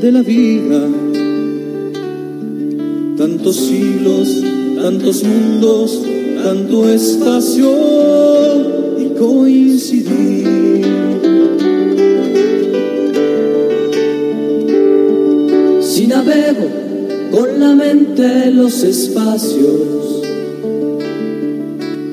[0.00, 0.80] de la vida.
[3.16, 4.42] Tantos siglos,
[4.80, 6.02] tantos mundos,
[6.42, 7.72] tanto espacio
[8.98, 10.84] y coincidir.
[15.82, 16.68] Si navego
[17.32, 20.22] con la mente los espacios,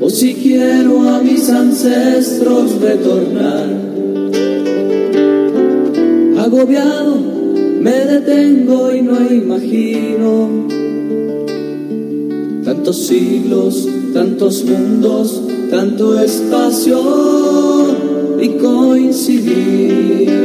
[0.02, 3.70] o si quiero a mis ancestros retornar,
[6.40, 7.35] agobiado
[7.86, 10.50] me detengo y no imagino
[12.64, 17.00] tantos siglos, tantos mundos, tanto espacio
[18.42, 20.45] y coincidir.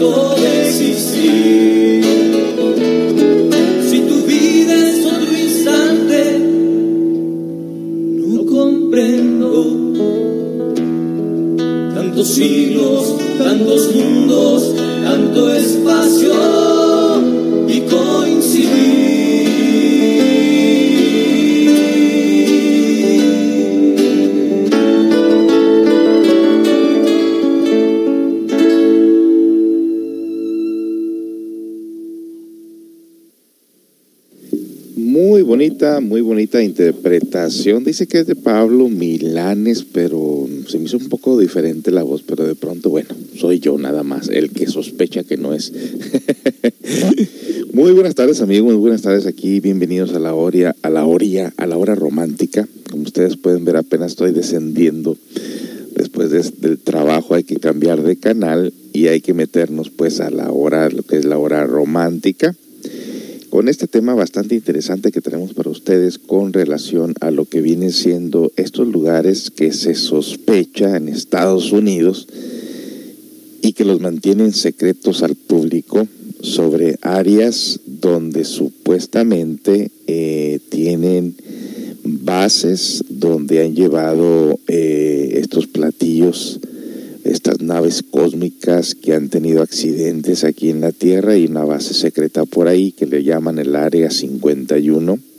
[0.00, 0.29] Muy
[36.42, 37.84] interpretación.
[37.84, 42.22] Dice que es de Pablo Milanes, pero se me hizo un poco diferente la voz,
[42.22, 45.72] pero de pronto, bueno, soy yo nada más, el que sospecha que no es.
[47.72, 51.52] muy buenas tardes, amigos, muy buenas tardes aquí, bienvenidos a la hora, a la orilla,
[51.56, 52.68] a la hora romántica.
[52.90, 55.16] Como ustedes pueden ver, apenas estoy descendiendo.
[55.94, 60.50] Después del trabajo hay que cambiar de canal y hay que meternos pues a la
[60.50, 62.54] hora, lo que es la hora romántica
[63.50, 65.52] con este tema bastante interesante que tenemos
[66.26, 72.28] con relación a lo que vienen siendo estos lugares que se sospecha en Estados Unidos
[73.60, 76.06] y que los mantienen secretos al público
[76.42, 81.34] sobre áreas donde supuestamente eh, tienen
[82.04, 86.60] bases donde han llevado eh, estos platillos
[87.24, 92.44] estas naves cósmicas que han tenido accidentes aquí en la Tierra y una base secreta
[92.44, 95.29] por ahí que le llaman el Área 51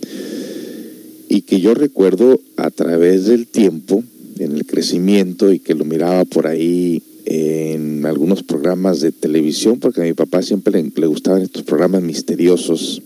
[1.31, 4.03] y que yo recuerdo a través del tiempo,
[4.37, 10.01] en el crecimiento y que lo miraba por ahí en algunos programas de televisión, porque
[10.01, 13.01] a mi papá siempre le, gustaban estos programas misteriosos.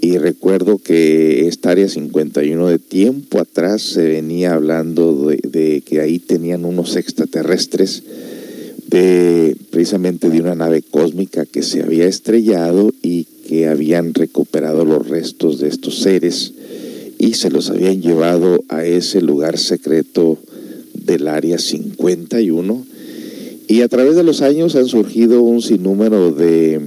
[0.00, 6.18] Y recuerdo que esta área 51 de tiempo atrás se venía hablando de, que ahí
[6.18, 8.02] tenían unos extraterrestres
[8.88, 15.08] de precisamente de una nave cósmica que se había estrellado y que habían recuperado los
[15.08, 16.52] restos de estos seres
[17.18, 20.38] y se los habían llevado a ese lugar secreto
[20.94, 22.86] del área 51
[23.68, 26.80] y a través de los años han surgido un sinnúmero de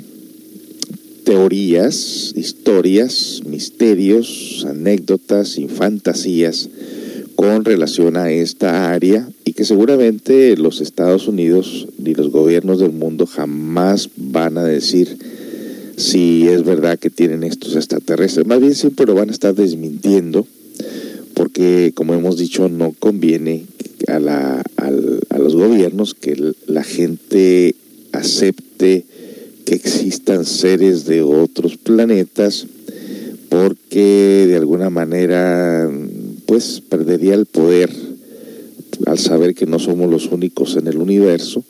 [1.23, 6.69] teorías, historias, misterios, anécdotas y fantasías
[7.35, 12.91] con relación a esta área y que seguramente los Estados Unidos ni los gobiernos del
[12.91, 15.17] mundo jamás van a decir
[15.99, 18.47] si es verdad que tienen estos extraterrestres.
[18.47, 20.47] Más bien siempre lo van a estar desmintiendo
[21.33, 23.65] porque, como hemos dicho, no conviene
[24.07, 27.75] a, la, a los gobiernos que la gente
[28.13, 29.05] acepte
[29.65, 32.65] que existan seres de otros planetas
[33.49, 35.89] porque de alguna manera
[36.45, 37.91] pues perdería el poder
[39.05, 41.63] al saber que no somos los únicos en el universo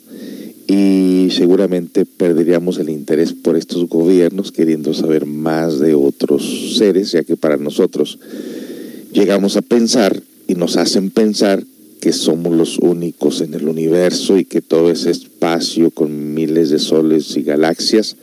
[0.69, 7.23] y seguramente perderíamos el interés por estos gobiernos queriendo saber más de otros seres, ya
[7.23, 8.19] que para nosotros
[9.11, 11.63] llegamos a pensar y nos hacen pensar
[11.99, 16.77] que somos los únicos en el universo y que todo ese espacio con miles de
[16.77, 18.15] soles y galaxias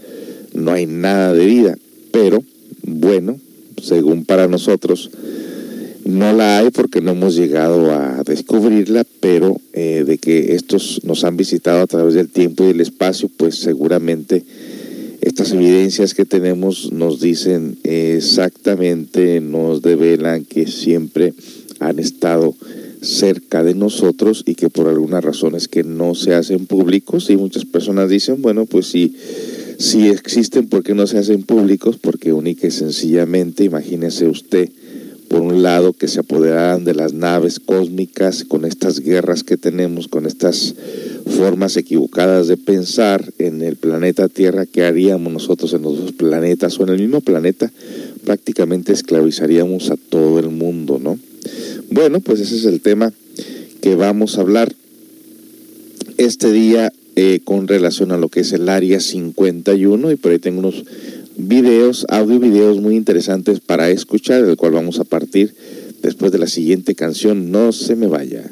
[0.55, 1.77] no hay nada de vida.
[2.13, 2.45] Pero,
[2.85, 3.41] bueno,
[3.83, 5.11] según para nosotros,
[6.07, 11.25] no la hay porque no hemos llegado a descubrirla, pero eh, de que estos nos
[11.25, 14.45] han visitado a través del tiempo y del espacio, pues seguramente
[15.21, 21.35] estas evidencias que tenemos nos dicen exactamente, nos develan que siempre
[21.81, 22.55] han estado
[23.03, 27.65] cerca de nosotros y que por algunas razones que no se hacen públicos y muchas
[27.65, 29.17] personas dicen, bueno, pues si,
[29.79, 31.99] si existen, ¿por qué no se hacen públicos?
[32.01, 34.71] Porque única y sencillamente, imagínese usted,
[35.29, 40.09] por un lado, que se apoderaran de las naves cósmicas con estas guerras que tenemos,
[40.09, 40.75] con estas
[41.37, 46.79] formas equivocadas de pensar en el planeta Tierra, ¿qué haríamos nosotros en los dos planetas
[46.79, 47.71] o en el mismo planeta?
[48.25, 51.19] Prácticamente esclavizaríamos a todo el mundo, ¿no?
[51.91, 53.13] Bueno, pues ese es el tema
[53.81, 54.75] que vamos a hablar
[56.17, 60.39] este día eh, con relación a lo que es el área 51 y por ahí
[60.39, 60.85] tengo unos
[61.37, 65.55] videos, audio videos muy interesantes para escuchar, el cual vamos a partir
[66.03, 68.51] después de la siguiente canción, No se me vaya.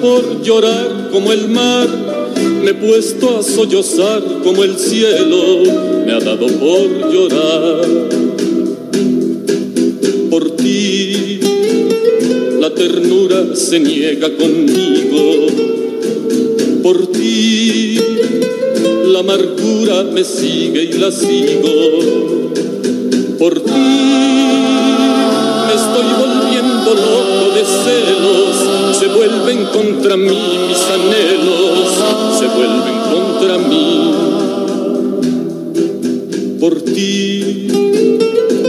[0.00, 1.88] Por llorar como el mar.
[2.62, 5.62] Me he puesto a sollozar como el cielo.
[6.06, 7.86] Me ha dado por llorar.
[10.30, 11.40] Por ti
[12.60, 15.68] la ternura se niega conmigo
[16.82, 17.98] por ti.
[19.12, 22.50] La amargura me sigue y la sigo.
[23.38, 24.57] Por ti
[29.48, 30.38] vuelven contra mí
[30.68, 31.88] mis anhelos.
[32.38, 34.12] Se vuelven contra mí.
[36.60, 37.68] Por ti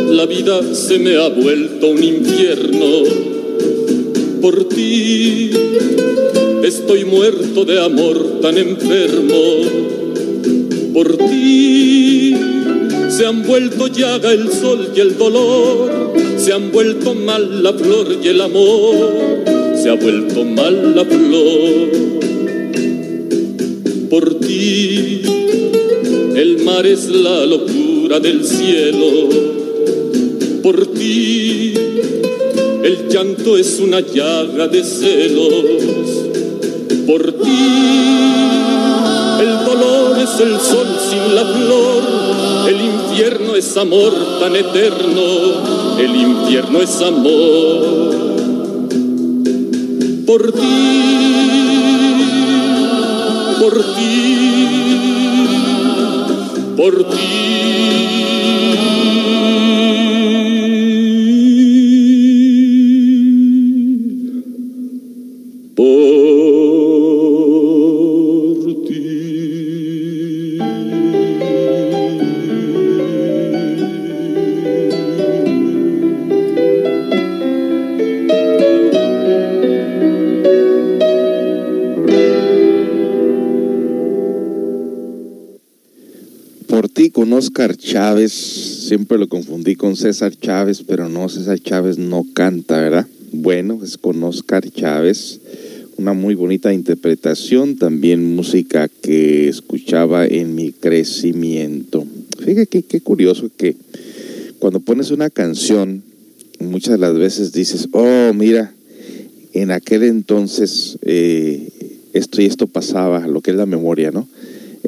[0.10, 3.04] la vida se me ha vuelto un infierno.
[4.42, 5.52] Por ti
[6.64, 9.42] Estoy muerto de amor tan enfermo.
[10.94, 12.36] Por ti
[13.10, 16.14] se han vuelto llaga el sol y el dolor.
[16.38, 19.59] Se han vuelto mal la flor y el amor.
[19.90, 21.90] Ha vuelto mal la flor.
[24.10, 25.22] Por ti
[26.36, 29.30] el mar es la locura del cielo.
[30.62, 31.74] Por ti
[32.84, 36.10] el llanto es una llaga de celos
[37.08, 37.50] por ti.
[39.42, 42.04] El dolor es el sol sin la flor,
[42.68, 48.39] el infierno es amor tan eterno, el infierno es amor.
[50.30, 50.62] Por ti,
[53.60, 54.14] por ti,
[56.78, 57.59] por ti.
[87.60, 93.06] Oscar Chávez, siempre lo confundí con César Chávez, pero no, César Chávez no canta, ¿verdad?
[93.34, 95.42] Bueno, es con Oscar Chávez,
[95.98, 102.08] una muy bonita interpretación, también música que escuchaba en mi crecimiento.
[102.42, 103.76] Fíjate qué curioso que
[104.60, 106.02] cuando pones una canción,
[106.62, 108.74] muchas de las veces dices, oh, mira,
[109.52, 111.68] en aquel entonces eh,
[112.14, 114.30] esto y esto pasaba, lo que es la memoria, ¿no?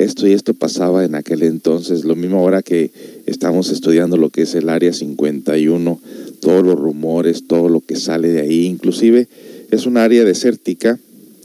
[0.03, 2.91] Esto y esto pasaba en aquel entonces, lo mismo ahora que
[3.27, 5.99] estamos estudiando lo que es el Área 51,
[6.39, 9.27] todos los rumores, todo lo que sale de ahí, inclusive
[9.69, 10.99] es un área desértica,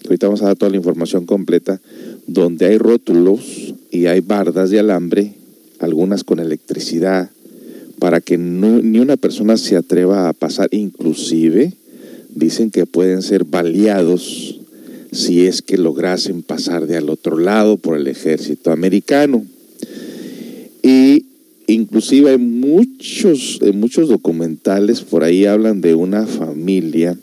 [0.04, 1.80] ahorita vamos a dar toda la información completa,
[2.26, 5.34] donde hay rótulos y hay bardas de alambre,
[5.78, 7.30] algunas con electricidad,
[7.98, 11.74] para que ni una persona se atreva a pasar, inclusive
[12.34, 14.55] dicen que pueden ser baleados
[15.16, 19.44] si es que lograsen pasar de al otro lado por el ejército americano.
[20.82, 21.24] Y
[21.66, 27.18] inclusive hay muchos, muchos documentales, por ahí hablan de una familia,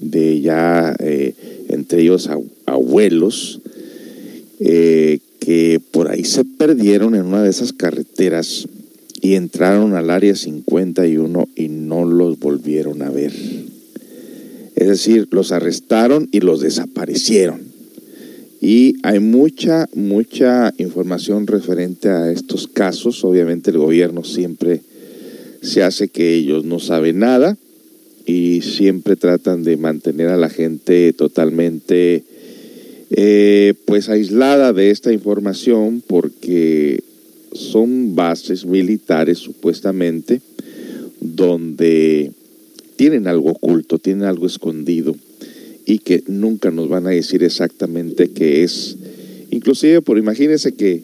[0.00, 1.34] de ya eh,
[1.68, 2.30] entre ellos
[2.66, 3.60] abuelos,
[4.60, 8.66] eh, que por ahí se perdieron en una de esas carreteras
[9.20, 13.32] y entraron al área 51 y no los volvieron a ver.
[14.76, 17.62] Es decir, los arrestaron y los desaparecieron.
[18.60, 23.22] Y hay mucha, mucha información referente a estos casos.
[23.24, 24.80] Obviamente el gobierno siempre
[25.60, 27.56] se hace que ellos no saben nada
[28.26, 32.24] y siempre tratan de mantener a la gente totalmente
[33.10, 37.02] eh, pues aislada de esta información porque
[37.52, 40.40] son bases militares supuestamente
[41.20, 42.32] donde
[42.96, 45.14] tienen algo oculto, tienen algo escondido
[45.86, 48.96] y que nunca nos van a decir exactamente qué es.
[49.50, 51.02] Inclusive, por imagínense que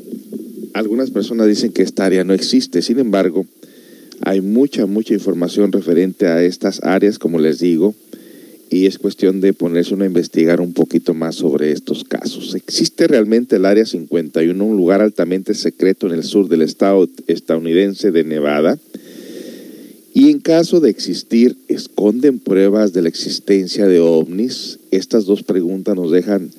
[0.73, 3.47] algunas personas dicen que esta área no existe, sin embargo,
[4.23, 7.95] hay mucha, mucha información referente a estas áreas, como les digo,
[8.71, 12.55] y es cuestión de ponerse uno a investigar un poquito más sobre estos casos.
[12.55, 18.13] ¿Existe realmente el Área 51, un lugar altamente secreto en el sur del estado estadounidense
[18.13, 18.79] de Nevada?
[20.21, 24.79] Y en caso de existir, ¿esconden pruebas de la existencia de ovnis?
[24.91, 26.51] Estas dos preguntas nos dejan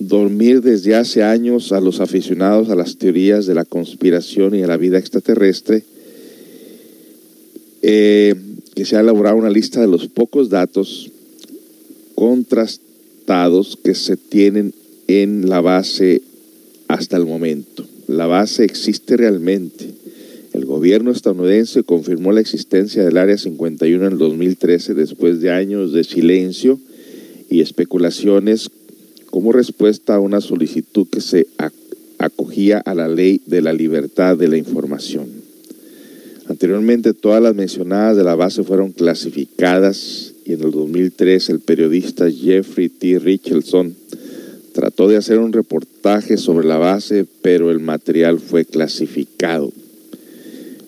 [0.00, 4.66] dormir desde hace años a los aficionados a las teorías de la conspiración y a
[4.66, 5.84] la vida extraterrestre,
[7.82, 8.34] eh,
[8.74, 11.12] que se ha elaborado una lista de los pocos datos
[12.16, 14.74] contrastados que se tienen
[15.06, 16.20] en la base
[16.88, 17.86] hasta el momento.
[18.08, 20.03] La base existe realmente
[20.54, 25.92] el gobierno estadounidense confirmó la existencia del Área 51 en el 2013 después de años
[25.92, 26.78] de silencio
[27.50, 28.70] y especulaciones
[29.30, 31.48] como respuesta a una solicitud que se
[32.18, 35.26] acogía a la ley de la libertad de la información.
[36.46, 42.30] Anteriormente todas las mencionadas de la base fueron clasificadas y en el 2003 el periodista
[42.30, 43.18] Jeffrey T.
[43.18, 43.96] Richardson
[44.72, 49.72] trató de hacer un reportaje sobre la base, pero el material fue clasificado.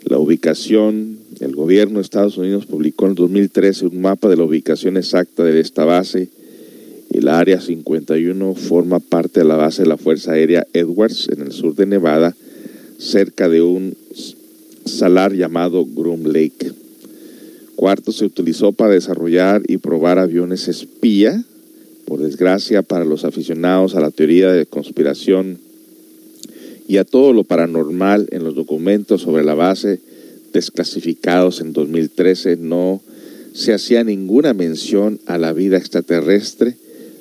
[0.06, 4.44] La ubicación, el gobierno de Estados Unidos publicó en el 2013 un mapa de la
[4.44, 6.30] ubicación exacta de esta base
[7.26, 11.50] la Área 51 forma parte de la base de la Fuerza Aérea Edwards en el
[11.50, 12.36] sur de Nevada,
[12.98, 13.96] cerca de un
[14.84, 16.72] salar llamado Groom Lake.
[17.74, 21.42] Cuarto, se utilizó para desarrollar y probar aviones espía.
[22.04, 25.58] Por desgracia, para los aficionados a la teoría de conspiración
[26.88, 30.00] y a todo lo paranormal en los documentos sobre la base
[30.52, 33.02] desclasificados en 2013 no
[33.52, 36.76] se hacía ninguna mención a la vida extraterrestre,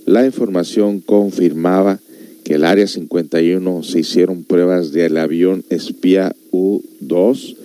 [0.06, 2.00] la información confirmaba
[2.44, 7.56] que el Área 51 se hicieron pruebas del avión espía U-2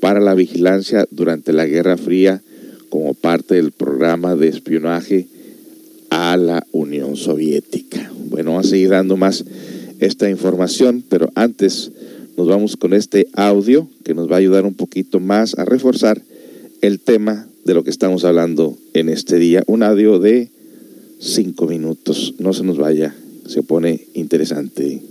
[0.00, 2.42] para la vigilancia durante la Guerra Fría
[2.88, 5.28] como parte del programa de espionaje
[6.10, 8.10] a la Unión Soviética.
[8.28, 9.44] Bueno, a seguir dando más
[10.00, 11.90] esta información, pero antes
[12.36, 16.20] nos vamos con este audio que nos va a ayudar un poquito más a reforzar
[16.80, 19.62] el tema de lo que estamos hablando en este día.
[19.66, 20.50] Un audio de
[21.20, 22.34] cinco minutos.
[22.38, 23.14] No se nos vaya,
[23.46, 25.02] se pone interesante.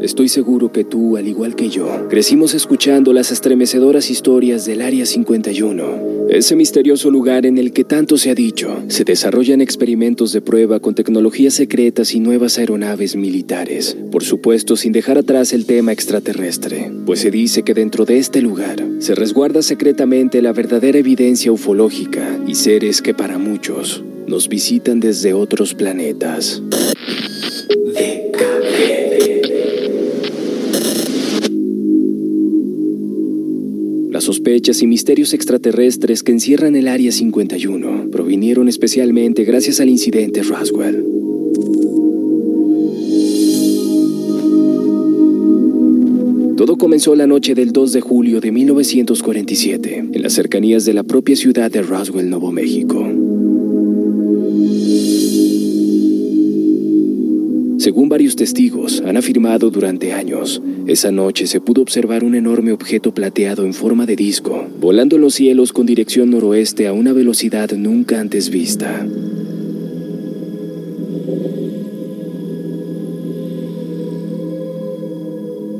[0.00, 5.04] Estoy seguro que tú, al igual que yo, crecimos escuchando las estremecedoras historias del Área
[5.04, 10.40] 51, ese misterioso lugar en el que tanto se ha dicho, se desarrollan experimentos de
[10.40, 15.90] prueba con tecnologías secretas y nuevas aeronaves militares, por supuesto sin dejar atrás el tema
[15.90, 21.50] extraterrestre, pues se dice que dentro de este lugar se resguarda secretamente la verdadera evidencia
[21.50, 26.62] ufológica y seres que para muchos nos visitan desde otros planetas.
[34.28, 41.02] Sospechas y misterios extraterrestres que encierran el Área 51 provinieron especialmente gracias al incidente Roswell.
[46.58, 51.04] Todo comenzó la noche del 2 de julio de 1947, en las cercanías de la
[51.04, 53.07] propia ciudad de Roswell, Nuevo México.
[57.78, 63.14] Según varios testigos han afirmado durante años, esa noche se pudo observar un enorme objeto
[63.14, 67.70] plateado en forma de disco, volando en los cielos con dirección noroeste a una velocidad
[67.76, 69.06] nunca antes vista.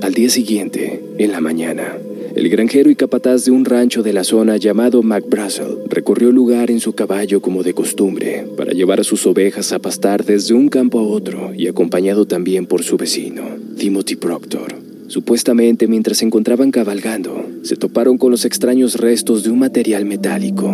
[0.00, 1.98] Al día siguiente, en la mañana,
[2.38, 6.70] el granjero y capataz de un rancho de la zona llamado McBrussel recorrió el lugar
[6.70, 10.68] en su caballo como de costumbre para llevar a sus ovejas a pastar desde un
[10.68, 13.42] campo a otro y acompañado también por su vecino,
[13.76, 14.76] Timothy Proctor.
[15.08, 20.72] Supuestamente mientras se encontraban cabalgando, se toparon con los extraños restos de un material metálico.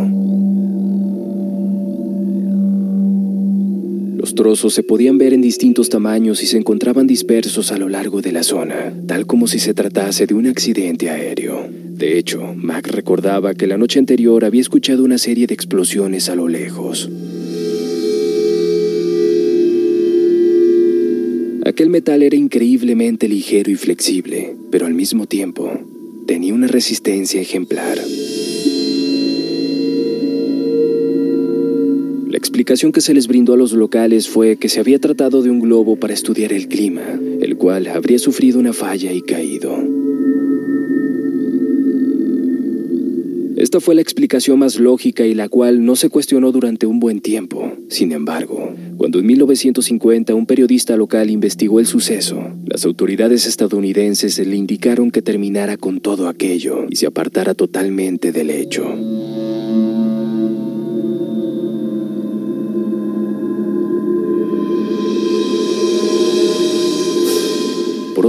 [4.35, 8.21] Los trozos se podían ver en distintos tamaños y se encontraban dispersos a lo largo
[8.21, 11.69] de la zona, tal como si se tratase de un accidente aéreo.
[11.71, 16.35] De hecho, Mac recordaba que la noche anterior había escuchado una serie de explosiones a
[16.35, 17.09] lo lejos.
[21.65, 25.71] Aquel metal era increíblemente ligero y flexible, pero al mismo tiempo
[26.27, 28.01] tenía una resistencia ejemplar.
[32.55, 35.59] Explicación que se les brindó a los locales fue que se había tratado de un
[35.59, 37.03] globo para estudiar el clima,
[37.41, 39.77] el cual habría sufrido una falla y caído.
[43.57, 47.21] Esta fue la explicación más lógica y la cual no se cuestionó durante un buen
[47.21, 47.73] tiempo.
[47.89, 54.55] Sin embargo, cuando en 1950 un periodista local investigó el suceso, las autoridades estadounidenses le
[54.55, 58.85] indicaron que terminara con todo aquello y se apartara totalmente del hecho.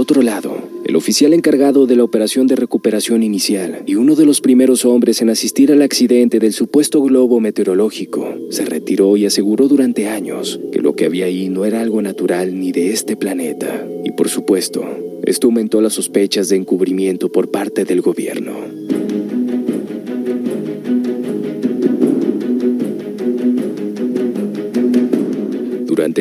[0.06, 4.40] Otro lado, el oficial encargado de la operación de recuperación inicial y uno de los
[4.40, 10.06] primeros hombres en asistir al accidente del supuesto globo meteorológico se retiró y aseguró durante
[10.06, 13.84] años que lo que había ahí no era algo natural ni de este planeta.
[14.04, 14.84] Y por supuesto,
[15.24, 18.85] esto aumentó las sospechas de encubrimiento por parte del gobierno.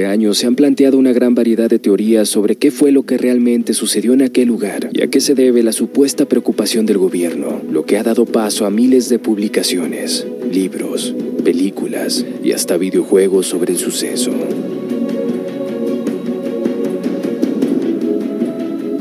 [0.03, 3.73] Años se han planteado una gran variedad de teorías sobre qué fue lo que realmente
[3.73, 7.85] sucedió en aquel lugar y a qué se debe la supuesta preocupación del gobierno, lo
[7.85, 13.79] que ha dado paso a miles de publicaciones, libros, películas y hasta videojuegos sobre el
[13.79, 14.31] suceso.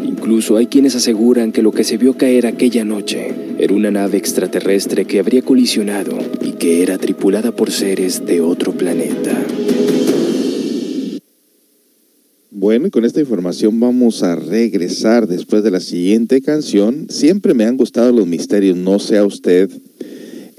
[0.05, 4.19] Incluso hay quienes aseguran que lo que se vio caer aquella noche era una nave
[4.19, 9.33] extraterrestre que habría colisionado y que era tripulada por seres de otro planeta.
[12.65, 17.09] Bueno, con esta información vamos a regresar después de la siguiente canción.
[17.11, 19.69] Siempre me han gustado los misterios, no sea usted.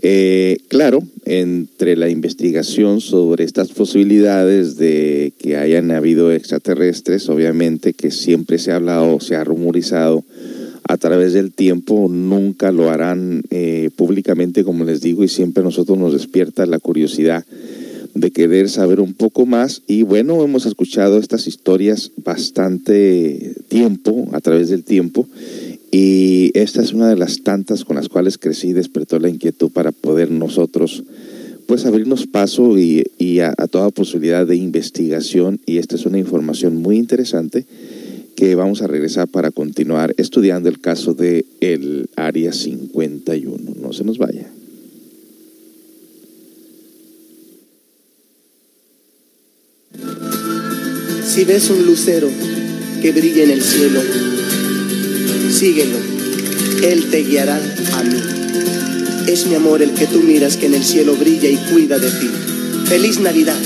[0.03, 8.11] Eh, claro, entre la investigación sobre estas posibilidades de que hayan habido extraterrestres, obviamente que
[8.11, 10.23] siempre se ha hablado, se ha rumorizado
[10.87, 15.63] a través del tiempo, nunca lo harán eh, públicamente, como les digo, y siempre a
[15.63, 17.43] nosotros nos despierta la curiosidad
[18.15, 24.39] de querer saber un poco más y bueno, hemos escuchado estas historias bastante tiempo, a
[24.39, 25.27] través del tiempo
[25.91, 29.69] y esta es una de las tantas con las cuales crecí y despertó la inquietud
[29.69, 31.03] para poder nosotros
[31.67, 33.03] pues abrirnos paso y,
[33.41, 37.65] a, a, toda posibilidad de investigación y esta es una información muy interesante
[38.35, 43.75] que vamos a regresar para continuar estudiando el caso de el Área 51.
[43.81, 44.49] No se nos vaya.
[51.25, 52.29] Si ves un lucero
[53.01, 54.01] que brilla en el cielo,
[55.51, 55.97] síguelo,
[56.83, 57.57] Él te guiará
[57.93, 58.17] a mí.
[59.27, 62.09] Es mi amor el que tú miras que en el cielo brilla y cuida de
[62.09, 62.29] ti.
[62.85, 63.59] Feliz Navidad.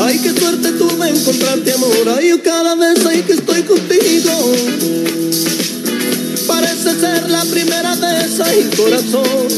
[0.00, 2.16] Ay, qué suerte tuve encontrarte amor.
[2.16, 4.52] Ay, cada vez ay que estoy contigo.
[6.46, 8.14] Parece ser la primera vez
[8.76, 9.48] corazón.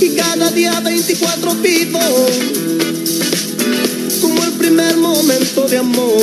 [0.00, 2.00] Y cada día 24 pido
[4.20, 6.22] como el primer momento de amor.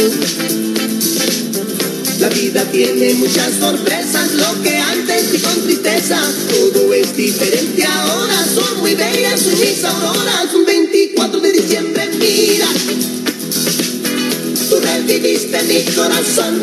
[2.20, 8.46] La vida tiene muchas sorpresas, lo que antes vi con tristeza, todo es diferente ahora,
[8.54, 10.54] son muy bellas mis auroras,
[11.60, 12.68] un 24 de diciembre, mira,
[14.70, 16.62] tú reviviste mi corazón.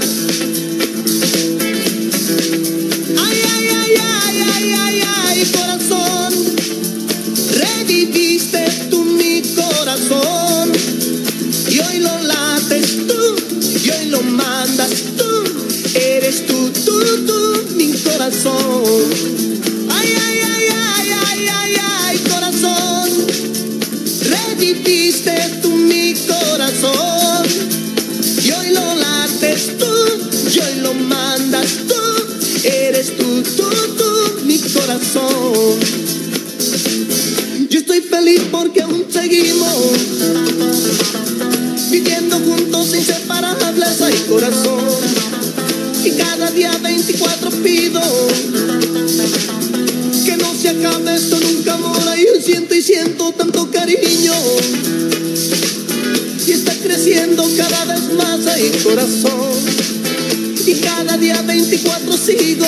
[3.19, 6.33] Ay, ay, ay, ay, ay, ay, ay, corazón,
[7.51, 10.26] reviviste tú mi corazón,
[38.51, 39.77] porque aún seguimos
[41.91, 44.85] viviendo juntos inseparables, ay corazón.
[46.05, 48.01] Y cada día 24 pido
[50.25, 54.35] que no se acabe esto nunca amor y siento y siento tanto cariño.
[56.47, 59.87] Y está creciendo cada vez más ahí corazón.
[60.67, 62.67] Y cada día 24 sigo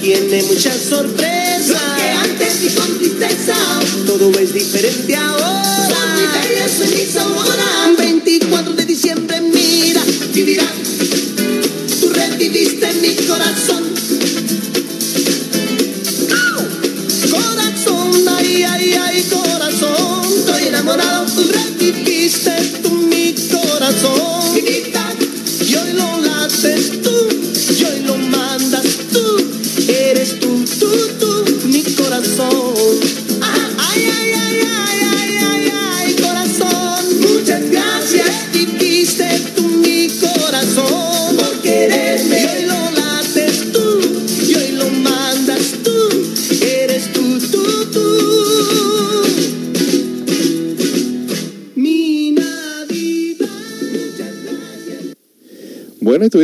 [0.00, 3.54] tiene muchas sorpresas lo que antes vi con tristeza
[4.06, 5.60] todo es diferente ahora
[6.80, 7.79] feliz ahora.
[7.79, 7.79] 24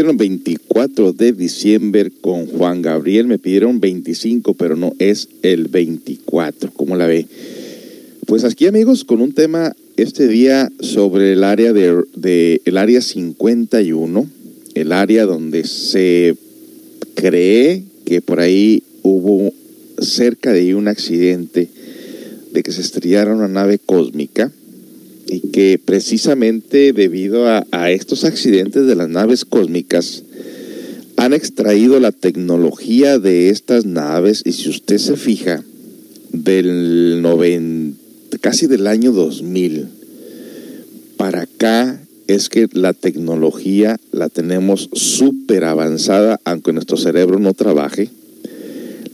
[0.07, 3.27] Estuvieron 24 de diciembre con Juan Gabriel.
[3.27, 6.71] Me pidieron 25, pero no es el 24.
[6.75, 7.27] ¿Cómo la ve?
[8.25, 13.01] Pues aquí, amigos, con un tema este día sobre el área de, de- el área
[13.01, 14.31] 51,
[14.75, 16.37] el área donde se
[17.16, 19.53] cree que por ahí hubo
[20.01, 21.69] cerca de ahí un accidente
[22.53, 24.53] de que se estrellara una nave cósmica
[25.27, 30.23] y que precisamente debido a, estos accidentes de las naves cósmicas
[31.17, 35.65] han extraído la tecnología de estas naves y si usted se fija
[36.33, 39.87] del 90, casi del año 2000
[41.17, 48.11] para acá es que la tecnología la tenemos súper avanzada aunque nuestro cerebro no trabaje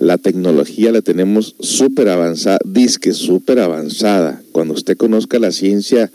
[0.03, 4.43] la tecnología la tenemos súper avanzada, disque súper avanzada.
[4.51, 6.11] Cuando usted conozca la ciencia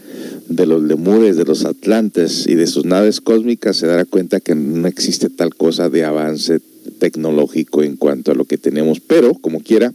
[0.50, 4.56] de los lemures, de los atlantes y de sus naves cósmicas, se dará cuenta que
[4.56, 6.60] no existe tal cosa de avance
[7.00, 9.00] tecnológico en cuanto a lo que tenemos.
[9.00, 9.94] Pero, como quiera,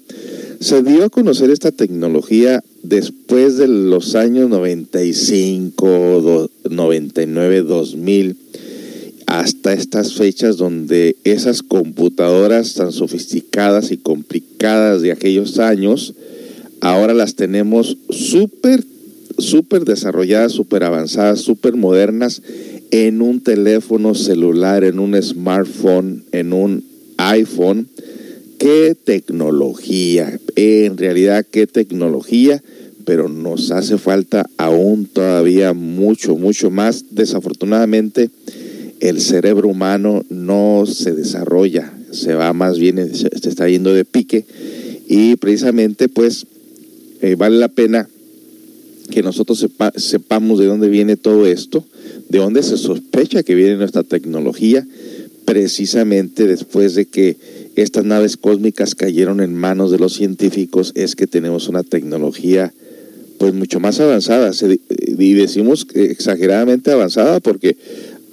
[0.61, 5.87] se dio a conocer esta tecnología después de los años 95,
[6.23, 8.37] do- 99, 2000
[9.27, 16.15] hasta estas fechas donde esas computadoras tan sofisticadas y complicadas de aquellos años,
[16.81, 18.85] ahora las tenemos súper,
[19.39, 22.43] súper desarrolladas, súper avanzadas, súper modernas
[22.91, 26.85] en un teléfono celular, en un smartphone, en un
[27.17, 27.89] iPhone.
[28.59, 30.39] ¿Qué tecnología?
[30.57, 32.63] En realidad, ¿qué tecnología?
[33.05, 37.07] Pero nos hace falta aún todavía mucho, mucho más.
[37.11, 38.31] Desafortunadamente,
[39.03, 44.05] el cerebro humano no se desarrolla, se va más bien, se, se está yendo de
[44.05, 44.45] pique
[45.09, 46.47] y precisamente pues
[47.21, 48.09] eh, vale la pena
[49.11, 51.85] que nosotros sepa- sepamos de dónde viene todo esto,
[52.29, 54.87] de dónde se sospecha que viene nuestra tecnología,
[55.45, 57.37] precisamente después de que
[57.75, 62.73] estas naves cósmicas cayeron en manos de los científicos, es que tenemos una tecnología
[63.39, 64.79] pues mucho más avanzada, Se-
[65.19, 67.77] y decimos exageradamente avanzada porque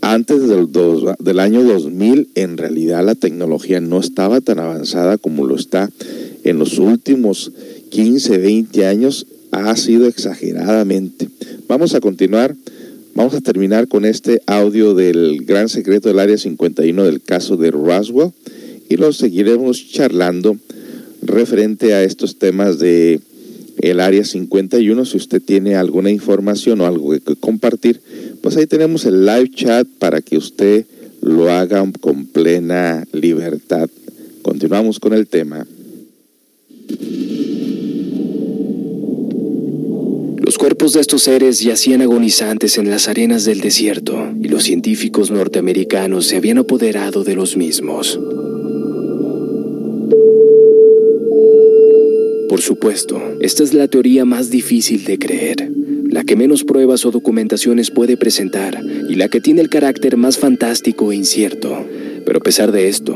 [0.01, 5.45] antes del, dos- del año 2000 en realidad la tecnología no estaba tan avanzada como
[5.45, 5.89] lo está
[6.43, 7.51] en los últimos
[7.89, 11.27] 15, 20 años, ha sido exageradamente.
[11.67, 12.55] Vamos a continuar,
[13.15, 17.71] Vamos a terminar con este audio del gran secreto del Área 51 del caso de
[17.71, 18.31] Roswell
[18.87, 20.55] y lo seguiremos charlando
[21.21, 23.19] referente a estos temas de
[23.79, 25.05] el Área 51.
[25.05, 28.01] Si usted tiene alguna información o algo que compartir,
[28.41, 30.85] pues ahí tenemos el live chat para que usted
[31.21, 33.89] lo haga con plena libertad.
[34.41, 35.65] Continuamos con el tema.
[40.41, 45.29] Los cuerpos de estos seres yacían agonizantes en las arenas del desierto y los científicos
[45.29, 48.19] norteamericanos se habían apoderado de los mismos.
[52.49, 55.71] Por supuesto, esta es la teoría más difícil de creer,
[56.09, 60.39] la que menos pruebas o documentaciones puede presentar y la que tiene el carácter más
[60.39, 61.85] fantástico e incierto.
[62.25, 63.15] Pero a pesar de esto,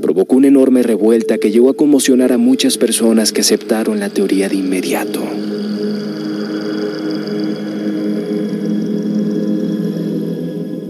[0.00, 4.48] provocó una enorme revuelta que llegó a conmocionar a muchas personas que aceptaron la teoría
[4.48, 5.20] de inmediato.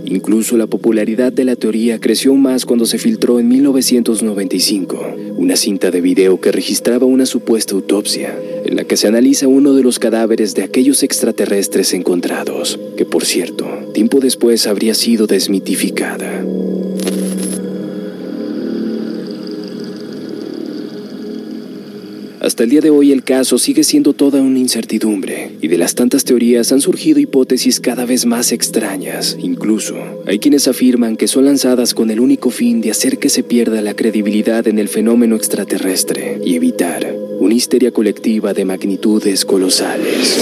[0.04, 5.90] Incluso la popularidad de la teoría creció más cuando se filtró en 1995 una cinta
[5.90, 9.98] de video que registraba una supuesta autopsia en la que se analiza uno de los
[9.98, 16.44] cadáveres de aquellos extraterrestres encontrados, que por cierto, tiempo después habría sido desmitificada.
[22.40, 25.94] Hasta el día de hoy el caso sigue siendo toda una incertidumbre y de las
[25.94, 29.36] tantas teorías han surgido hipótesis cada vez más extrañas.
[29.38, 33.42] Incluso hay quienes afirman que son lanzadas con el único fin de hacer que se
[33.42, 40.38] pierda la credibilidad en el fenómeno extraterrestre y evitar una histeria colectiva de magnitudes colosales.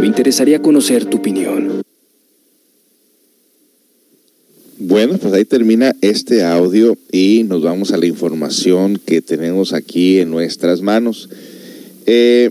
[0.00, 1.69] Me interesaría conocer tu opinión.
[5.02, 10.18] Bueno, pues ahí termina este audio y nos vamos a la información que tenemos aquí
[10.18, 11.30] en nuestras manos.
[12.04, 12.50] Eh,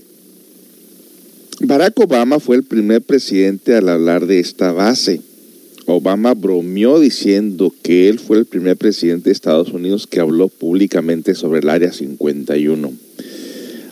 [1.59, 5.21] Barack Obama fue el primer presidente al hablar de esta base.
[5.85, 11.35] Obama bromeó diciendo que él fue el primer presidente de Estados Unidos que habló públicamente
[11.35, 13.08] sobre el Área 51.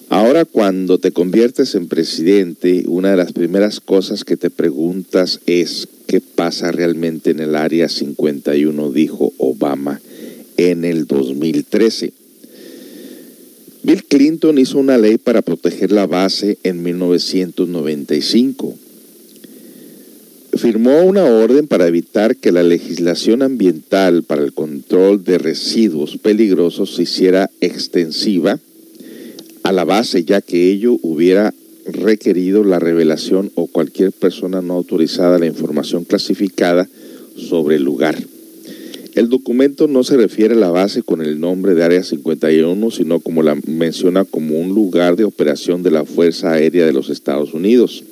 [0.09, 5.89] Ahora cuando te conviertes en presidente, una de las primeras cosas que te preguntas es
[6.07, 9.99] qué pasa realmente en el Área 51, dijo Obama
[10.55, 12.13] en el 2013.
[13.83, 18.75] Bill Clinton hizo una ley para proteger la base en 1995.
[20.53, 26.95] Firmó una orden para evitar que la legislación ambiental para el control de residuos peligrosos
[26.95, 28.57] se hiciera extensiva
[29.67, 31.53] a la base, ya que ello hubiera
[31.85, 36.87] requerido la revelación o cualquier persona no autorizada la información clasificada
[37.35, 38.15] sobre el lugar.
[39.15, 43.19] El documento no se refiere a la base con el nombre de Área 51, sino
[43.19, 47.53] como la menciona como un lugar de operación de la Fuerza Aérea de los Estados
[47.53, 48.05] Unidos.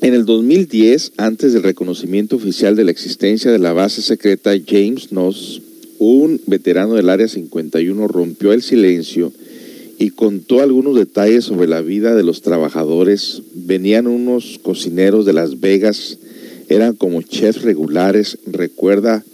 [0.00, 5.10] En el 2010, antes del reconocimiento oficial de la existencia de la base secreta, James
[5.10, 5.60] Noss
[6.04, 9.32] un veterano del Área 51 rompió el silencio
[9.98, 13.42] y contó algunos detalles sobre la vida de los trabajadores.
[13.54, 16.18] Venían unos cocineros de Las Vegas,
[16.68, 18.38] eran como chefs regulares.
[18.46, 19.24] Recuerda,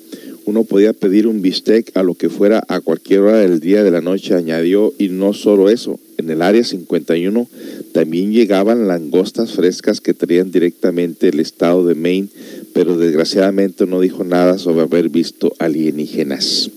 [0.44, 3.90] uno podía pedir un bistec a lo que fuera a cualquier hora del día de
[3.90, 7.48] la noche, añadió, y no solo eso, en el Área 51
[7.92, 12.28] también llegaban langostas frescas que traían directamente el estado de Maine
[12.72, 16.70] pero desgraciadamente no dijo nada sobre haber visto alienígenas.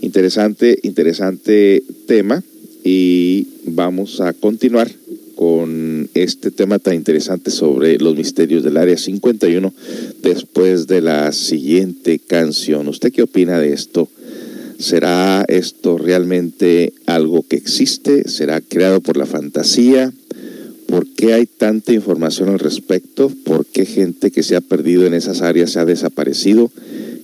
[0.00, 2.42] Interesante, interesante tema
[2.84, 4.90] y vamos a continuar
[5.34, 9.72] con este tema tan interesante sobre los misterios del Área 51
[10.22, 12.88] después de la siguiente canción.
[12.88, 14.08] ¿Usted qué opina de esto?
[14.78, 18.28] ¿Será esto realmente algo que existe?
[18.28, 20.12] ¿Será creado por la fantasía?
[20.86, 23.30] ¿Por qué hay tanta información al respecto?
[23.44, 26.70] ¿Por qué gente que se ha perdido en esas áreas se ha desaparecido?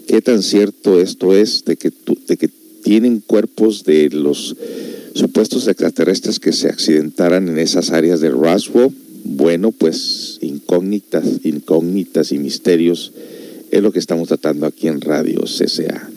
[0.06, 1.92] ¿Qué tan cierto esto es de que,
[2.26, 2.50] de que
[2.82, 4.56] tienen cuerpos de los
[5.14, 8.90] supuestos extraterrestres que se accidentaran en esas áreas de Roswell?
[9.24, 13.12] Bueno, pues incógnitas, incógnitas y misterios
[13.70, 16.10] es lo que estamos tratando aquí en Radio CCA.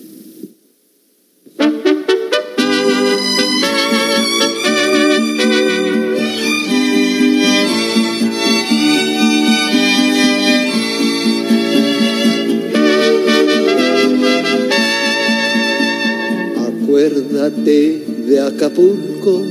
[17.09, 19.43] De Acapulco,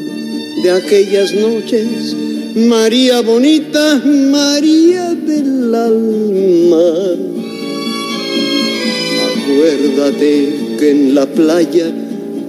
[0.62, 2.16] de aquellas noches,
[2.56, 7.14] María bonita, María del alma.
[9.36, 11.92] Acuérdate que en la playa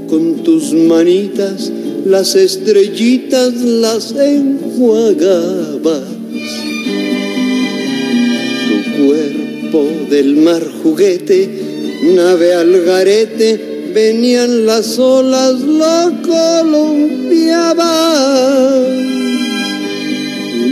[0.10, 1.72] con tus manitas
[2.06, 6.02] las estrellitas las enjuagabas.
[8.68, 11.48] Tu cuerpo del mar juguete,
[12.16, 17.16] nave al garete, venían las olas, la columpiaban.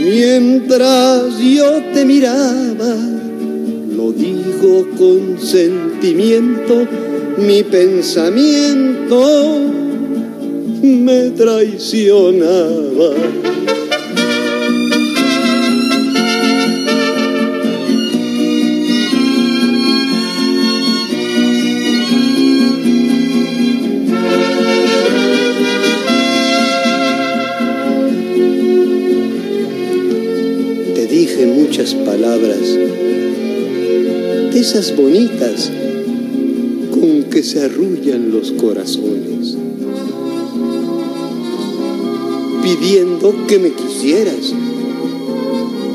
[0.04, 2.94] Mientras yo te miraba,
[3.96, 6.86] lo digo con sentimiento,
[7.38, 9.58] mi pensamiento
[10.82, 13.14] me traicionaba.
[34.52, 35.70] De esas bonitas
[36.90, 39.58] con que se arrullan los corazones
[42.62, 44.54] pidiendo que me quisieras,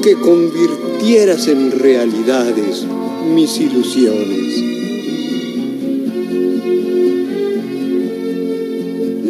[0.03, 2.85] que convirtieras en realidades
[3.33, 4.63] mis ilusiones.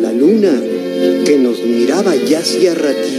[0.01, 0.51] La luna
[1.23, 3.18] que nos miraba ya hacía ratito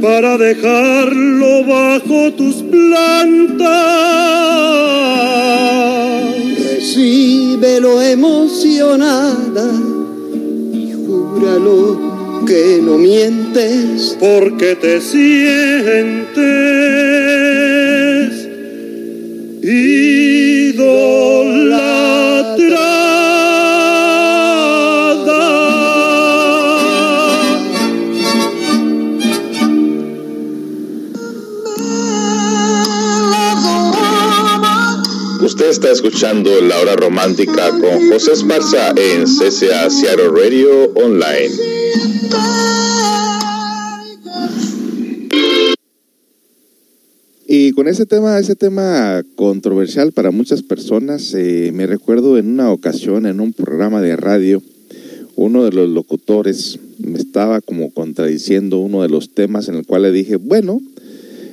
[0.00, 3.68] para dejarlo bajo tus plantas.
[6.72, 9.70] Recíbelo emocionada
[10.72, 14.16] y júralo que no mientes.
[14.18, 16.40] Porque te sientes
[19.62, 21.49] idolatrada.
[35.70, 41.50] Está escuchando La Hora Romántica con José Esparza en CCA Seattle Radio Online.
[47.46, 52.72] Y con ese tema, ese tema controversial para muchas personas, eh, me recuerdo en una
[52.72, 54.60] ocasión en un programa de radio,
[55.36, 60.02] uno de los locutores me estaba como contradiciendo uno de los temas en el cual
[60.02, 60.80] le dije, bueno,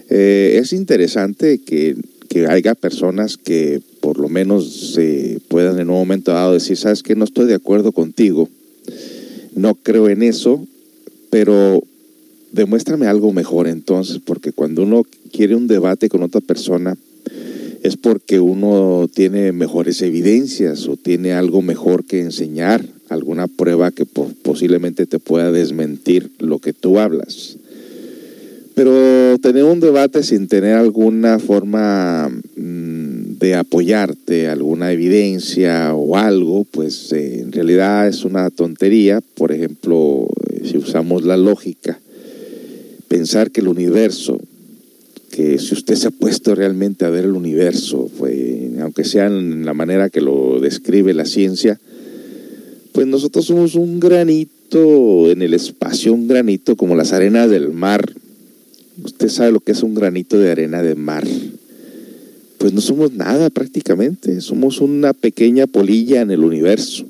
[0.09, 1.95] eh, es interesante que,
[2.29, 7.03] que haya personas que por lo menos eh, puedan en un momento dado decir, sabes
[7.03, 8.47] que no estoy de acuerdo contigo,
[9.53, 10.65] no creo en eso,
[11.29, 11.83] pero
[12.53, 15.03] demuéstrame algo mejor entonces, porque cuando uno
[15.33, 16.95] quiere un debate con otra persona
[17.83, 24.05] es porque uno tiene mejores evidencias o tiene algo mejor que enseñar, alguna prueba que
[24.05, 27.57] po- posiblemente te pueda desmentir lo que tú hablas.
[28.73, 32.96] Pero tener un debate sin tener alguna forma mm,
[33.39, 39.21] de apoyarte, alguna evidencia o algo, pues eh, en realidad es una tontería.
[39.35, 41.99] Por ejemplo, eh, si usamos la lógica,
[43.07, 44.39] pensar que el universo,
[45.29, 48.35] que si usted se ha puesto realmente a ver el universo, pues,
[48.81, 51.79] aunque sea en la manera que lo describe la ciencia,
[52.91, 58.11] pues nosotros somos un granito en el espacio, un granito como las arenas del mar.
[59.03, 61.23] Usted sabe lo que es un granito de arena de mar.
[62.57, 67.05] Pues no somos nada prácticamente, somos una pequeña polilla en el universo.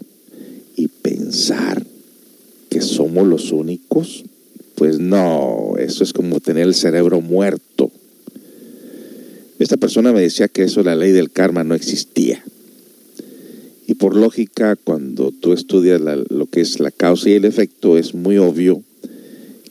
[0.76, 1.86] Y pensar
[2.70, 4.26] que somos los únicos,
[4.76, 7.92] pues no, eso es como tener el cerebro muerto.
[9.58, 12.44] Esta persona me decía que eso, la ley del karma, no existía.
[13.88, 18.14] Y por lógica, cuando tú estudias lo que es la causa y el efecto, es
[18.14, 18.84] muy obvio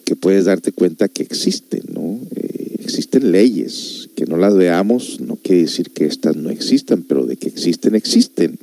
[0.05, 2.19] que puedes darte cuenta que existen, ¿no?
[2.35, 7.37] Eh, existen leyes, que no las veamos quiere decir que estas no existan, pero de
[7.37, 8.59] que existen, existen.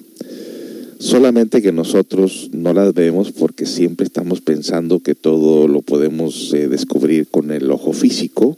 [1.00, 6.68] Solamente que nosotros no las vemos porque siempre estamos pensando que todo lo podemos eh,
[6.68, 8.58] descubrir con el ojo físico.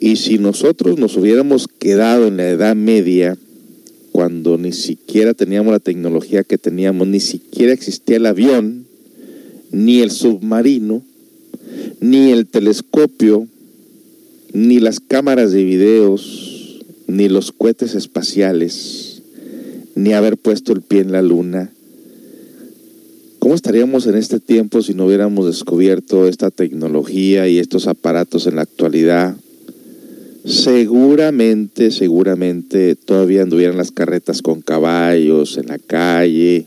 [0.00, 3.38] Y si nosotros nos hubiéramos quedado en la Edad Media,
[4.10, 8.86] cuando ni siquiera teníamos la tecnología que teníamos, ni siquiera existía el avión,
[9.70, 11.02] ni el submarino,
[12.00, 13.46] ni el telescopio,
[14.52, 16.51] ni las cámaras de videos,
[17.12, 19.22] ni los cohetes espaciales,
[19.94, 21.70] ni haber puesto el pie en la luna.
[23.38, 28.56] ¿Cómo estaríamos en este tiempo si no hubiéramos descubierto esta tecnología y estos aparatos en
[28.56, 29.36] la actualidad?
[30.46, 36.66] Seguramente, seguramente todavía anduvieran las carretas con caballos en la calle.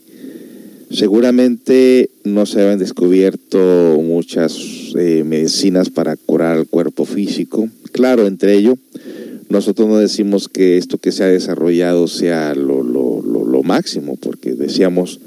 [0.91, 7.67] Seguramente no se habían descubierto muchas eh, medicinas para curar el cuerpo físico.
[7.91, 8.77] Claro, entre ello,
[9.49, 14.53] nosotros no decimos que esto que se ha desarrollado sea lo, lo, lo, máximo, porque
[14.53, 15.19] decíamos,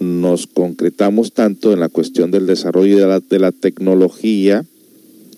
[0.00, 4.64] nos concretamos tanto en la cuestión del desarrollo de la, de la tecnología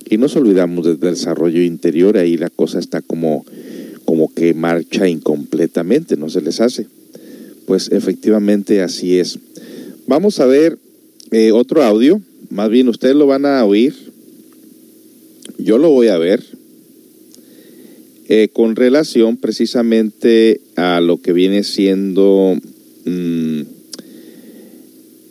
[0.08, 3.44] y nos olvidamos del desarrollo interior, ahí la cosa está como,
[4.04, 6.86] como que marcha incompletamente, no se les hace.
[7.66, 9.38] Pues efectivamente así es.
[10.06, 10.78] Vamos a ver
[11.30, 13.94] eh, otro audio, más bien ustedes lo van a oír,
[15.58, 16.42] yo lo voy a ver,
[18.28, 22.58] eh, con relación precisamente a lo que viene siendo...
[23.04, 23.62] Mmm,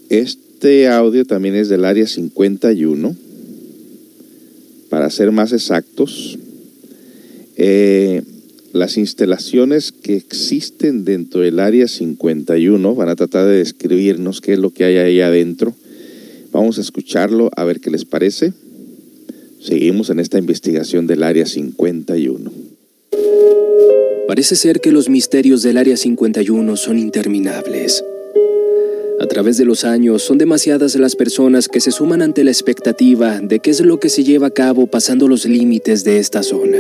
[0.10, 3.16] este audio también es del área 51
[4.94, 6.38] para ser más exactos,
[7.56, 8.22] eh,
[8.74, 14.60] las instalaciones que existen dentro del área 51 van a tratar de describirnos qué es
[14.60, 15.74] lo que hay ahí adentro.
[16.52, 18.54] Vamos a escucharlo a ver qué les parece.
[19.60, 22.52] Seguimos en esta investigación del área 51.
[24.28, 28.04] Parece ser que los misterios del área 51 son interminables.
[29.20, 33.40] A través de los años son demasiadas las personas que se suman ante la expectativa
[33.42, 36.80] de qué es lo que se lleva a cabo pasando los límites de esta zona.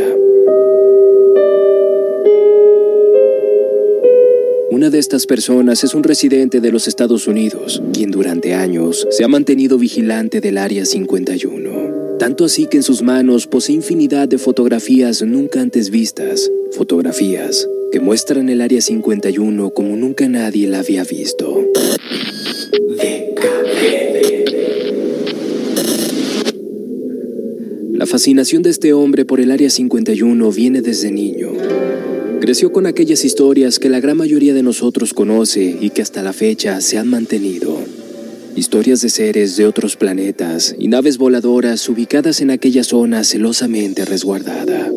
[4.71, 9.23] Una de estas personas es un residente de los Estados Unidos, quien durante años se
[9.23, 11.82] ha mantenido vigilante del Área 51.
[12.19, 17.99] Tanto así que en sus manos posee infinidad de fotografías nunca antes vistas, fotografías que
[17.99, 21.63] muestran el Área 51 como nunca nadie la había visto.
[27.91, 31.51] La fascinación de este hombre por el Área 51 viene desde niño.
[32.41, 36.33] Creció con aquellas historias que la gran mayoría de nosotros conoce y que hasta la
[36.33, 37.82] fecha se han mantenido.
[38.55, 44.91] Historias de seres de otros planetas y naves voladoras ubicadas en aquella zona celosamente resguardada.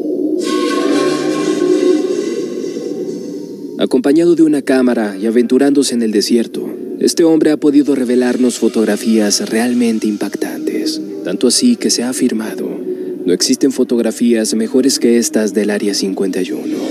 [3.78, 6.68] Acompañado de una cámara y aventurándose en el desierto,
[7.00, 12.76] este hombre ha podido revelarnos fotografías realmente impactantes, tanto así que se ha afirmado,
[13.26, 16.85] no existen fotografías mejores que estas del Área 51.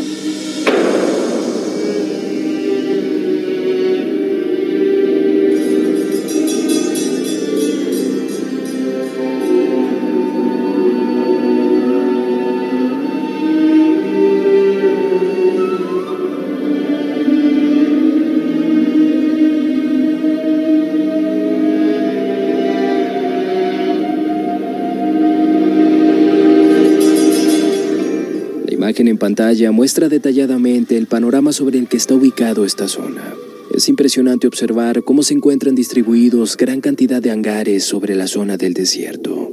[29.46, 33.36] Pantalla muestra detalladamente el panorama sobre el que está ubicado esta zona.
[33.72, 38.74] Es impresionante observar cómo se encuentran distribuidos gran cantidad de hangares sobre la zona del
[38.74, 39.52] desierto.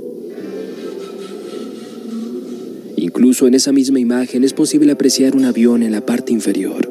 [2.96, 6.90] Incluso en esa misma imagen es posible apreciar un avión en la parte inferior.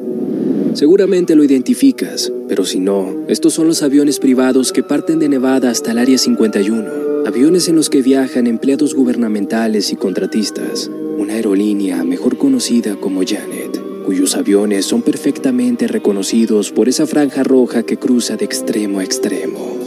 [0.74, 5.70] Seguramente lo identificas, pero si no, estos son los aviones privados que parten de Nevada
[5.70, 10.88] hasta el Área 51, aviones en los que viajan empleados gubernamentales y contratistas,
[11.18, 17.82] una aerolínea mejor conocida como Janet, cuyos aviones son perfectamente reconocidos por esa franja roja
[17.82, 19.78] que cruza de extremo a extremo.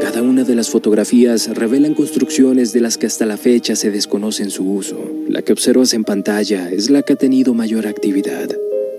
[0.00, 4.50] Cada una de las fotografías revelan construcciones de las que hasta la fecha se desconocen
[4.50, 4.98] su uso.
[5.28, 8.48] La que observas en pantalla es la que ha tenido mayor actividad.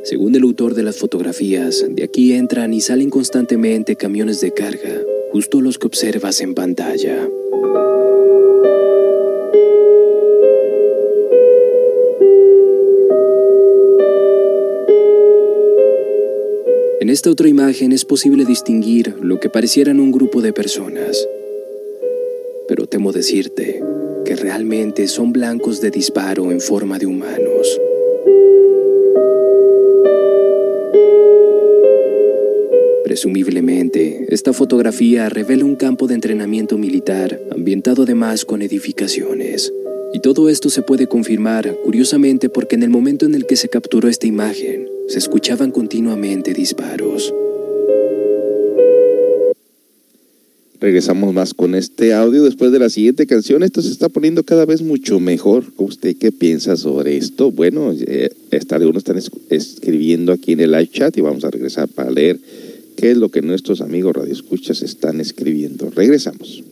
[0.04, 5.02] Según el autor de las fotografías, de aquí entran y salen constantemente camiones de carga,
[5.32, 7.28] justo los que observas en pantalla.
[17.00, 21.28] En esta otra imagen es posible distinguir lo que parecieran un grupo de personas.
[22.68, 23.82] Pero temo decirte
[24.26, 27.80] que realmente son blancos de disparo en forma de humanos.
[33.12, 39.74] Presumiblemente, esta fotografía revela un campo de entrenamiento militar ambientado además con edificaciones.
[40.14, 43.68] Y todo esto se puede confirmar, curiosamente, porque en el momento en el que se
[43.68, 47.34] capturó esta imagen, se escuchaban continuamente disparos.
[50.80, 53.62] Regresamos más con este audio después de la siguiente canción.
[53.62, 55.66] Esto se está poniendo cada vez mucho mejor.
[55.76, 57.52] ¿Usted qué piensa sobre esto?
[57.52, 58.30] Bueno, eh,
[58.70, 62.40] algunos están escribiendo aquí en el live chat y vamos a regresar para leer
[63.02, 65.90] qué es lo que nuestros amigos radioescuchas están escribiendo.
[65.90, 66.64] Regresamos.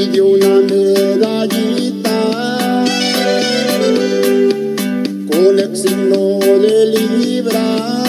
[0.00, 2.16] Pide una medallita.
[5.30, 8.02] Con el signo de libra.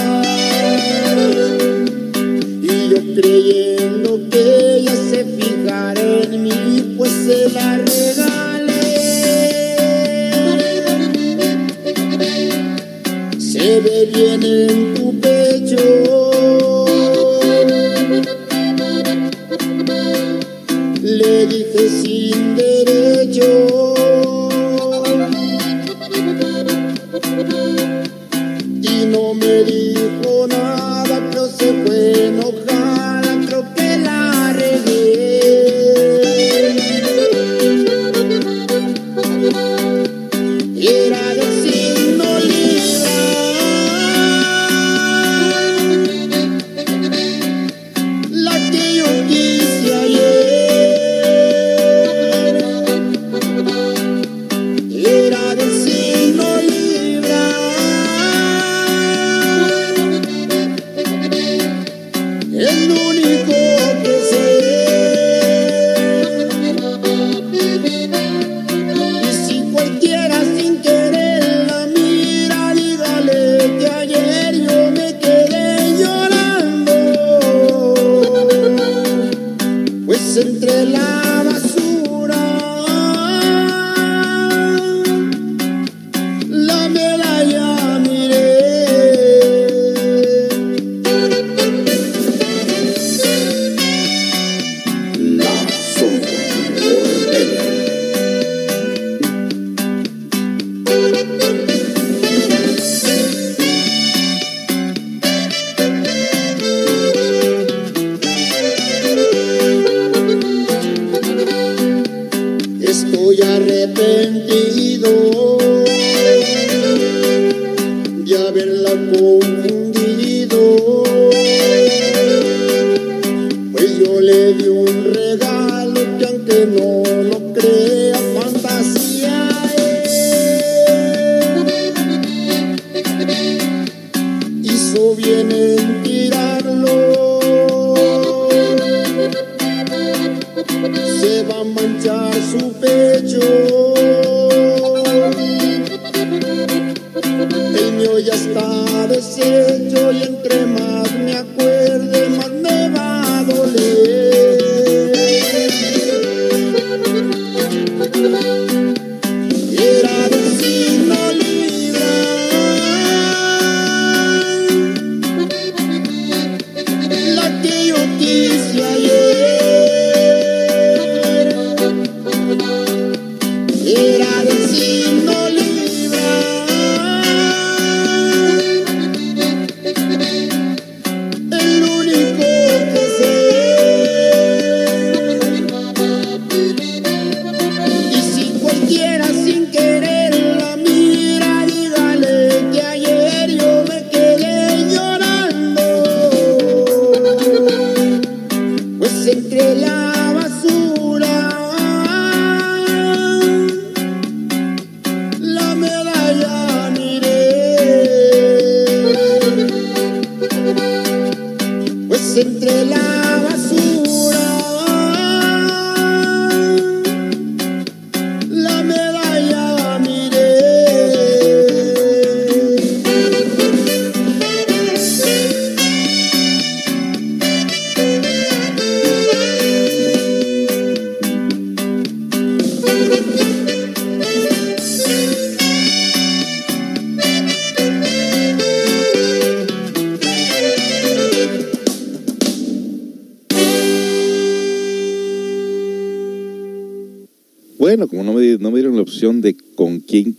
[2.62, 7.82] Y yo creyendo que ella se fijará en mí, pues se la
[13.84, 14.91] ve bien en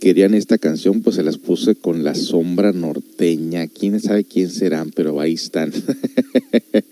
[0.03, 3.67] querían esta canción, pues se las puse con la sombra norteña.
[3.67, 5.71] Quién sabe quién serán, pero ahí están.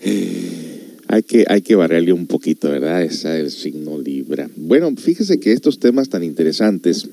[1.08, 3.02] hay, que, hay que variarle un poquito, ¿verdad?
[3.02, 4.48] Esa es el signo Libra.
[4.56, 7.06] Bueno, fíjese que estos temas tan interesantes,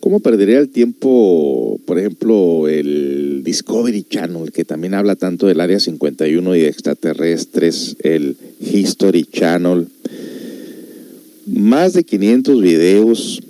[0.00, 5.78] ¿cómo perdería el tiempo, por ejemplo, el Discovery Channel, que también habla tanto del Área
[5.78, 9.88] 51 y de extraterrestres, el History Channel?
[11.44, 13.42] Más de 500 videos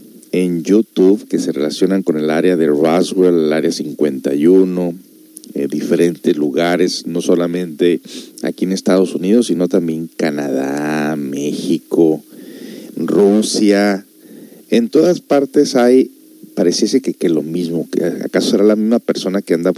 [0.45, 4.95] en YouTube que se relacionan con el área de Roswell, el área 51,
[5.55, 8.01] eh, diferentes lugares, no solamente
[8.43, 12.22] aquí en Estados Unidos, sino también Canadá, México,
[12.97, 14.05] Rusia.
[14.70, 16.11] En todas partes hay,
[16.55, 17.89] pareciese que, que lo mismo.
[18.24, 19.72] ¿Acaso será la misma persona que anda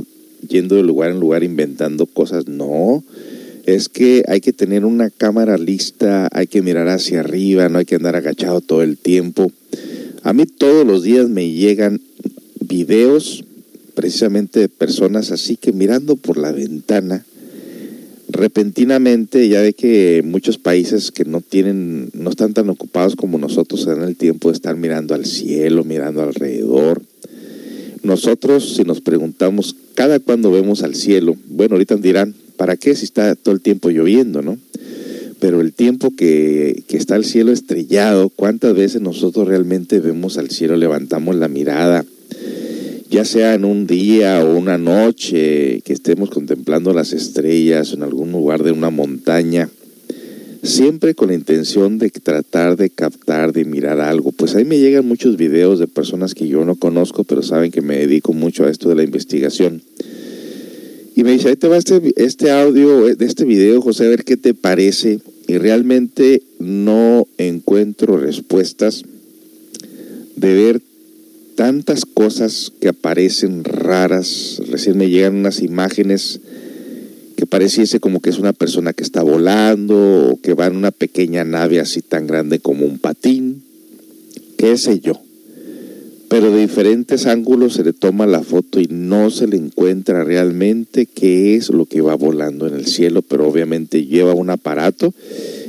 [0.48, 2.48] yendo de lugar en lugar inventando cosas?
[2.48, 3.02] No
[3.66, 7.84] es que hay que tener una cámara lista, hay que mirar hacia arriba, no hay
[7.84, 9.52] que andar agachado todo el tiempo.
[10.22, 12.00] A mí todos los días me llegan
[12.60, 13.44] videos
[13.94, 17.24] precisamente de personas así que mirando por la ventana,
[18.28, 23.82] repentinamente, ya ve que muchos países que no tienen, no están tan ocupados como nosotros
[23.82, 27.02] se dan el tiempo de estar mirando al cielo, mirando alrededor.
[28.02, 33.06] Nosotros, si nos preguntamos cada cuando vemos al cielo, bueno, ahorita dirán, ¿Para qué si
[33.06, 34.58] está todo el tiempo lloviendo, no?
[35.40, 40.76] Pero el tiempo que, está el cielo estrellado, ¿cuántas veces nosotros realmente vemos al cielo,
[40.76, 42.04] levantamos la mirada?
[43.10, 48.30] ya sea en un día o una noche que estemos contemplando las estrellas en algún
[48.30, 49.68] lugar de una montaña,
[50.62, 54.30] siempre con la intención de tratar de captar, de mirar algo.
[54.30, 57.82] Pues ahí me llegan muchos videos de personas que yo no conozco, pero saben que
[57.82, 59.82] me dedico mucho a esto de la investigación.
[61.16, 64.24] Y me dice, ahí te va este, este audio de este video, José, a ver
[64.24, 65.18] qué te parece.
[65.46, 69.02] Y realmente no encuentro respuestas
[70.36, 70.82] de ver
[71.56, 74.60] tantas cosas que aparecen raras.
[74.68, 76.40] Recién me llegan unas imágenes
[77.36, 80.90] que pareciese como que es una persona que está volando o que va en una
[80.90, 83.62] pequeña nave así tan grande como un patín.
[84.56, 85.20] ¿Qué sé yo?
[86.30, 91.06] Pero de diferentes ángulos se le toma la foto y no se le encuentra realmente
[91.06, 95.12] qué es lo que va volando en el cielo, pero obviamente lleva un aparato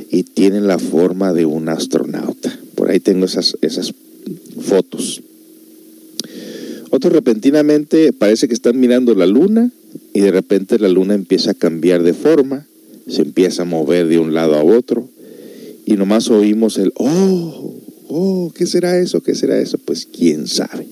[0.08, 2.56] y tiene la forma de un astronauta.
[2.76, 3.92] Por ahí tengo esas, esas
[4.60, 5.22] fotos.
[6.90, 9.72] Otros repentinamente parece que están mirando la luna
[10.14, 12.68] y de repente la luna empieza a cambiar de forma,
[13.08, 15.08] se empieza a mover de un lado a otro
[15.86, 17.81] y nomás oímos el oh,
[18.12, 19.22] oh, ¿qué será eso?
[19.22, 19.78] ¿Qué será eso?
[19.78, 20.86] Pues quién sabe.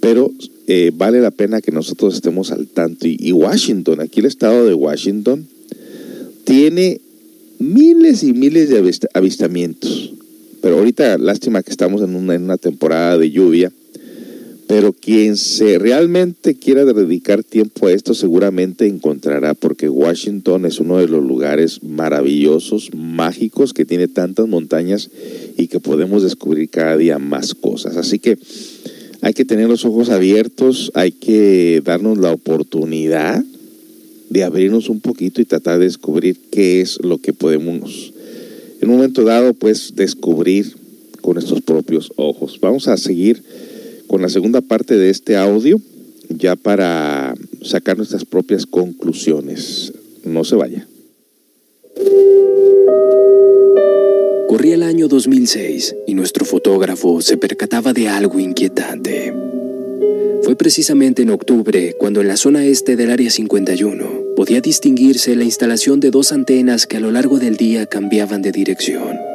[0.00, 0.32] Pero
[0.66, 3.06] eh, vale la pena que nosotros estemos al tanto.
[3.06, 5.46] Y, Washington, aquí el estado de Washington,
[6.44, 7.00] tiene
[7.58, 10.12] miles y miles de avistamientos.
[10.60, 13.72] Pero ahorita, lástima que estamos en una, en una temporada de lluvia
[14.66, 20.98] pero quien se realmente quiera dedicar tiempo a esto seguramente encontrará, porque Washington es uno
[20.98, 25.10] de los lugares maravillosos, mágicos, que tiene tantas montañas
[25.56, 27.96] y que podemos descubrir cada día más cosas.
[27.96, 28.38] Así que
[29.20, 33.44] hay que tener los ojos abiertos, hay que darnos la oportunidad
[34.30, 38.12] de abrirnos un poquito y tratar de descubrir qué es lo que podemos,
[38.80, 40.74] en un momento dado, pues descubrir
[41.20, 42.58] con nuestros propios ojos.
[42.60, 43.42] Vamos a seguir
[44.14, 45.80] con la segunda parte de este audio
[46.28, 49.92] ya para sacar nuestras propias conclusiones.
[50.22, 50.86] No se vaya.
[54.46, 59.34] Corría el año 2006 y nuestro fotógrafo se percataba de algo inquietante.
[60.44, 65.42] Fue precisamente en octubre cuando en la zona este del Área 51 podía distinguirse la
[65.42, 69.33] instalación de dos antenas que a lo largo del día cambiaban de dirección.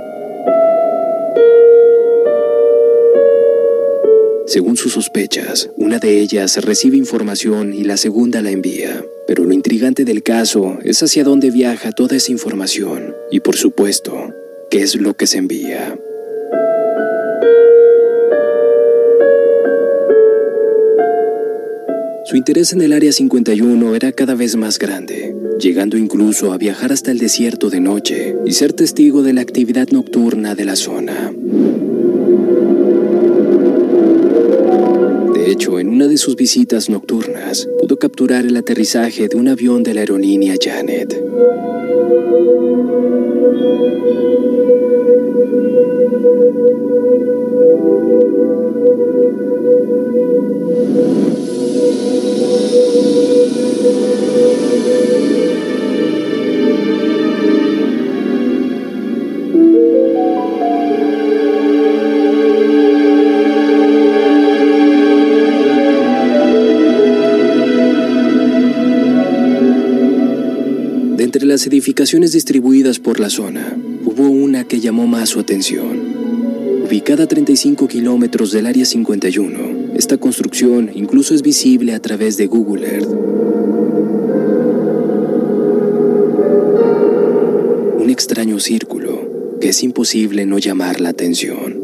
[4.50, 9.06] Según sus sospechas, una de ellas recibe información y la segunda la envía.
[9.28, 14.34] Pero lo intrigante del caso es hacia dónde viaja toda esa información y, por supuesto,
[14.72, 15.96] qué es lo que se envía.
[22.26, 26.92] Su interés en el Área 51 era cada vez más grande, llegando incluso a viajar
[26.92, 31.32] hasta el desierto de noche y ser testigo de la actividad nocturna de la zona.
[35.50, 39.82] De hecho, en una de sus visitas nocturnas, pudo capturar el aterrizaje de un avión
[39.82, 41.20] de la aerolínea Janet.
[71.38, 76.02] Las edificaciones distribuidas por la zona, hubo una que llamó más su atención.
[76.86, 82.48] Ubicada a 35 kilómetros del Área 51, esta construcción incluso es visible a través de
[82.48, 83.10] Google Earth.
[88.00, 91.79] Un extraño círculo que es imposible no llamar la atención.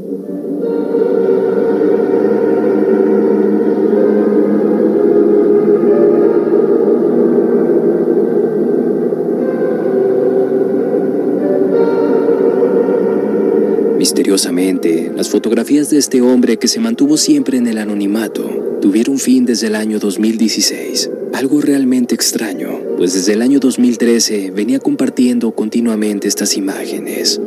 [14.36, 19.46] Misteriosamente, las fotografías de este hombre que se mantuvo siempre en el anonimato tuvieron fin
[19.46, 21.10] desde el año 2016.
[21.32, 27.40] Algo realmente extraño, pues desde el año 2013 venía compartiendo continuamente estas imágenes.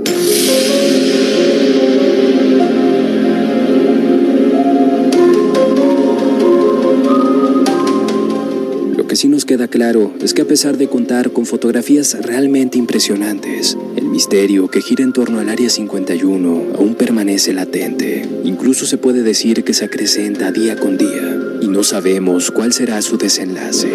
[8.96, 12.78] Lo que sí nos queda claro es que a pesar de contar con fotografías realmente
[12.78, 13.76] impresionantes,
[14.18, 18.28] misterio que gira en torno al Área 51 aún permanece latente.
[18.42, 23.00] Incluso se puede decir que se acrecenta día con día y no sabemos cuál será
[23.00, 23.88] su desenlace.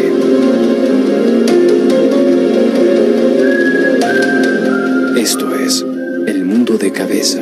[5.17, 5.85] Esto es
[6.25, 7.41] El Mundo de Cabeza.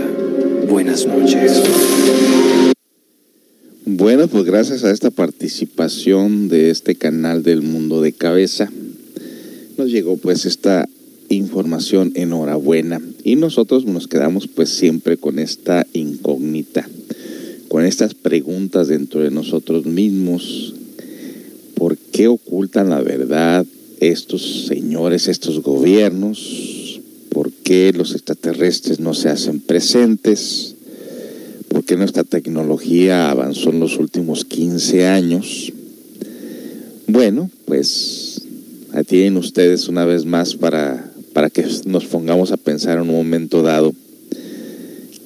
[0.68, 1.62] Buenas noches.
[3.86, 8.72] Bueno, pues gracias a esta participación de este canal del Mundo de Cabeza,
[9.78, 10.90] nos llegó pues esta
[11.34, 16.88] información enhorabuena y nosotros nos quedamos pues siempre con esta incógnita,
[17.68, 20.74] con estas preguntas dentro de nosotros mismos.
[21.76, 23.66] ¿Por qué ocultan la verdad
[24.00, 27.00] estos señores, estos gobiernos?
[27.30, 30.76] ¿Por qué los extraterrestres no se hacen presentes?
[31.70, 35.72] ¿Por qué nuestra tecnología avanzó en los últimos 15 años?
[37.08, 38.42] Bueno, pues
[39.08, 41.11] tienen ustedes una vez más para,
[41.42, 43.96] para que nos pongamos a pensar en un momento dado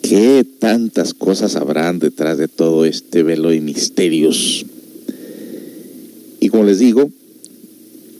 [0.01, 4.66] qué tantas cosas habrán detrás de todo este velo de misterios.
[6.39, 7.09] Y como les digo,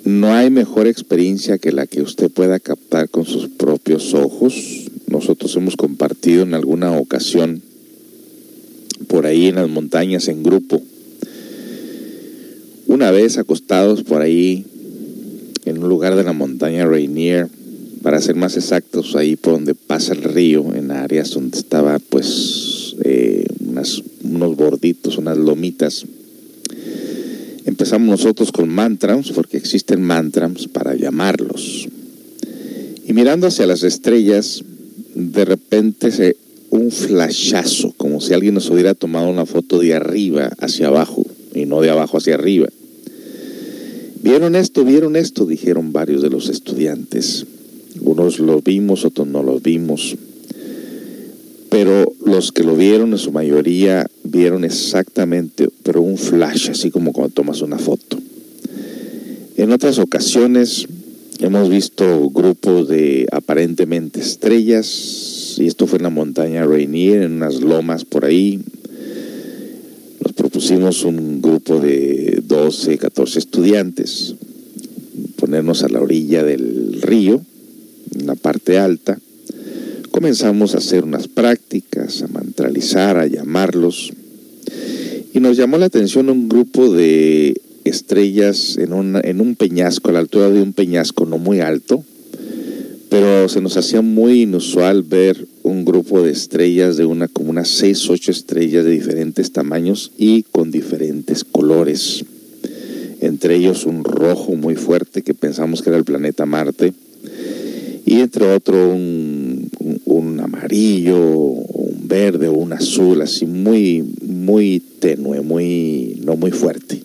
[0.04, 4.92] no hay mejor experiencia que la que usted pueda captar con sus propios ojos.
[5.08, 7.62] Nosotros hemos compartido en alguna ocasión
[9.08, 10.82] por ahí en las montañas en grupo.
[12.88, 14.66] Una vez acostados por ahí
[15.64, 17.48] en un lugar de la montaña Rainier,
[18.06, 22.96] para ser más exactos, ahí por donde pasa el río, en áreas donde estaba pues
[23.04, 23.48] eh,
[24.22, 26.06] unos borditos, unas lomitas.
[27.66, 31.88] Empezamos nosotros con mantrams, porque existen mantrams para llamarlos.
[33.08, 34.64] Y mirando hacia las estrellas,
[35.16, 36.38] de repente se
[36.70, 41.26] un flashazo, como si alguien nos hubiera tomado una foto de arriba hacia abajo
[41.56, 42.68] y no de abajo hacia arriba.
[44.22, 44.86] ¿Vieron esto?
[44.86, 45.48] ¿Vieron esto?
[45.48, 47.48] Dijeron varios de los estudiantes.
[48.06, 50.16] Unos lo vimos, otros no lo vimos.
[51.70, 57.12] Pero los que lo vieron, en su mayoría, vieron exactamente, pero un flash, así como
[57.12, 58.18] cuando tomas una foto.
[59.58, 60.86] En otras ocasiones
[61.40, 67.56] hemos visto grupos de aparentemente estrellas, y esto fue en la montaña Rainier, en unas
[67.56, 68.62] lomas por ahí.
[70.24, 74.36] Nos propusimos un grupo de 12, 14 estudiantes,
[75.38, 77.42] ponernos a la orilla del río,
[78.24, 79.20] la parte alta.
[80.12, 84.14] Comenzamos a hacer unas prácticas, a mantralizar, a llamarlos.
[85.34, 90.20] Y nos llamó la atención un grupo de estrellas en, en un peñasco, a la
[90.20, 92.04] altura de un peñasco no muy alto,
[93.10, 97.70] pero se nos hacía muy inusual ver un grupo de estrellas de una como unas
[97.70, 102.24] 6, 8 estrellas de diferentes tamaños y con diferentes colores.
[103.22, 106.94] Entre ellos un rojo muy fuerte que pensamos que era el planeta Marte
[108.06, 114.82] y entre otro un, un, un amarillo, un verde o un azul, así muy, muy
[115.00, 117.02] tenue, muy, no muy fuerte.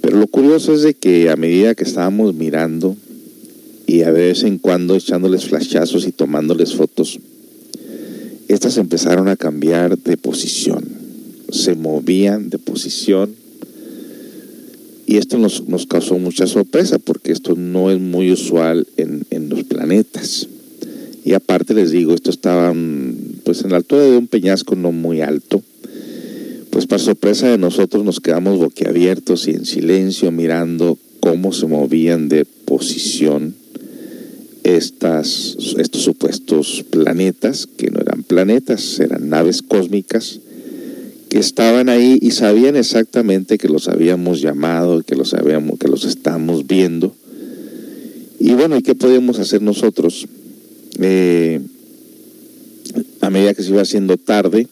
[0.00, 2.96] Pero lo curioso es de que a medida que estábamos mirando
[3.86, 7.18] y a vez en cuando echándoles flashazos y tomándoles fotos,
[8.46, 10.84] estas empezaron a cambiar de posición,
[11.50, 13.39] se movían de posición
[15.10, 19.48] y esto nos, nos causó mucha sorpresa porque esto no es muy usual en, en
[19.48, 20.46] los planetas.
[21.24, 22.72] Y aparte les digo, esto estaba
[23.42, 25.64] pues en la altura de un peñasco no muy alto.
[26.70, 32.28] Pues para sorpresa de nosotros nos quedamos boquiabiertos y en silencio mirando cómo se movían
[32.28, 33.56] de posición
[34.62, 40.38] estas, estos supuestos planetas, que no eran planetas, eran naves cósmicas
[41.38, 46.66] estaban ahí y sabían exactamente que los habíamos llamado, que los, habíamos, que los estábamos
[46.66, 47.14] viendo.
[48.38, 50.26] Y bueno, ¿y qué podemos hacer nosotros?
[50.98, 51.60] Eh,
[53.20, 54.66] a medida que se iba haciendo tarde,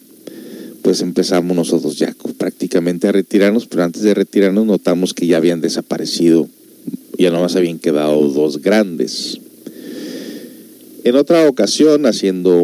[0.81, 5.61] pues empezamos nosotros ya prácticamente a retirarnos, pero antes de retirarnos notamos que ya habían
[5.61, 6.47] desaparecido,
[7.17, 9.39] ya nomás habían quedado dos grandes.
[11.03, 12.57] En otra ocasión, haciendo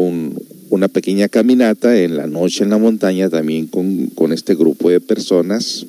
[0.70, 5.00] una pequeña caminata en la noche en la montaña, también con, con este grupo de
[5.00, 5.86] personas,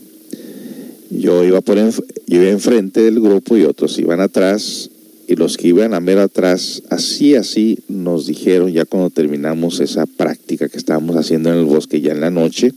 [1.09, 4.89] yo iba, por yo iba enfrente del grupo y otros iban atrás
[5.27, 10.05] y los que iban a ver atrás, así, así nos dijeron ya cuando terminamos esa
[10.05, 12.71] práctica que estábamos haciendo en el bosque ya en la noche,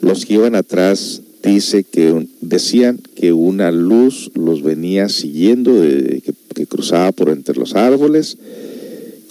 [0.00, 6.22] los que iban atrás dice que decían que una luz los venía siguiendo, de,
[6.54, 8.38] que, cruzaba por entre los árboles,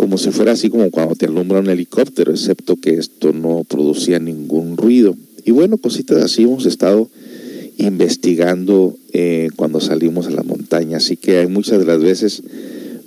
[0.05, 4.19] como si fuera así como cuando te alumbra un helicóptero, excepto que esto no producía
[4.19, 5.15] ningún ruido.
[5.43, 7.09] Y bueno, cositas así hemos estado
[7.77, 10.97] investigando eh, cuando salimos a la montaña.
[10.97, 12.43] Así que hay muchas de las veces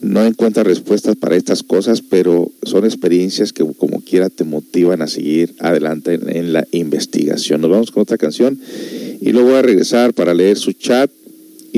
[0.01, 5.07] no encuentras respuestas para estas cosas, pero son experiencias que como quiera te motivan a
[5.07, 7.61] seguir adelante en, en la investigación.
[7.61, 8.59] Nos vamos con otra canción
[9.21, 11.13] y luego voy a regresar para leer su chat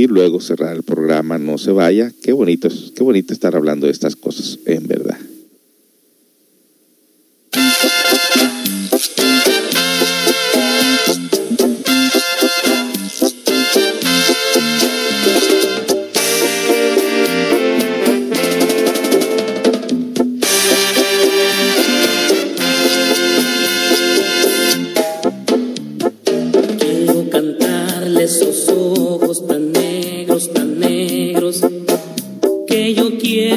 [0.00, 1.36] y luego cerrar el programa.
[1.36, 2.10] No se vaya.
[2.22, 5.18] Qué bonito, qué bonito estar hablando de estas cosas, en verdad.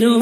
[0.04, 0.20] Quiero.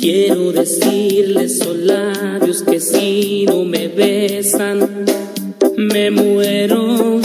[0.00, 5.06] Quiero decirle esos labios que si no me besan,
[5.76, 7.20] me muero.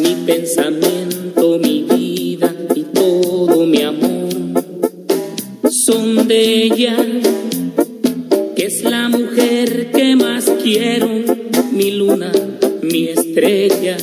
[0.00, 4.28] Mi pensamiento, mi vida y todo mi amor
[5.70, 6.96] son de ella
[8.54, 11.08] que es la mujer que más quiero,
[11.72, 12.30] mi luna,
[12.82, 13.96] mi estrella.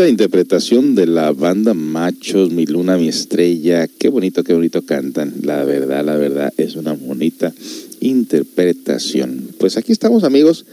[0.00, 3.86] Interpretación de la banda Machos, Mi Luna, Mi Estrella.
[3.86, 5.34] Qué bonito, qué bonito cantan.
[5.42, 7.52] La verdad, la verdad, es una bonita
[8.00, 9.50] interpretación.
[9.58, 10.64] Pues aquí estamos, amigos,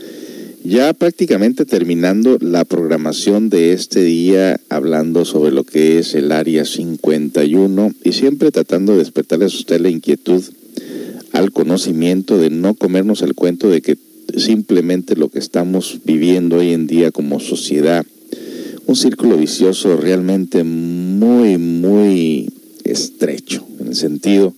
[0.63, 6.65] Ya prácticamente terminando la programación de este día, hablando sobre lo que es el Área
[6.65, 10.43] 51 y siempre tratando de despertarles a usted la inquietud
[11.31, 13.97] al conocimiento de no comernos el cuento de que
[14.35, 18.05] simplemente lo que estamos viviendo hoy en día como sociedad,
[18.89, 22.51] un círculo vicioso realmente muy, muy
[22.83, 24.55] estrecho, en el sentido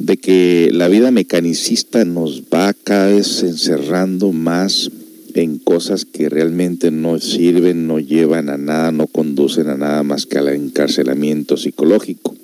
[0.00, 4.90] de que la vida mecanicista nos va cada vez encerrando más
[5.34, 10.26] en cosas que realmente no sirven, no llevan a nada, no conducen a nada más
[10.26, 12.34] que al encarcelamiento psicológico,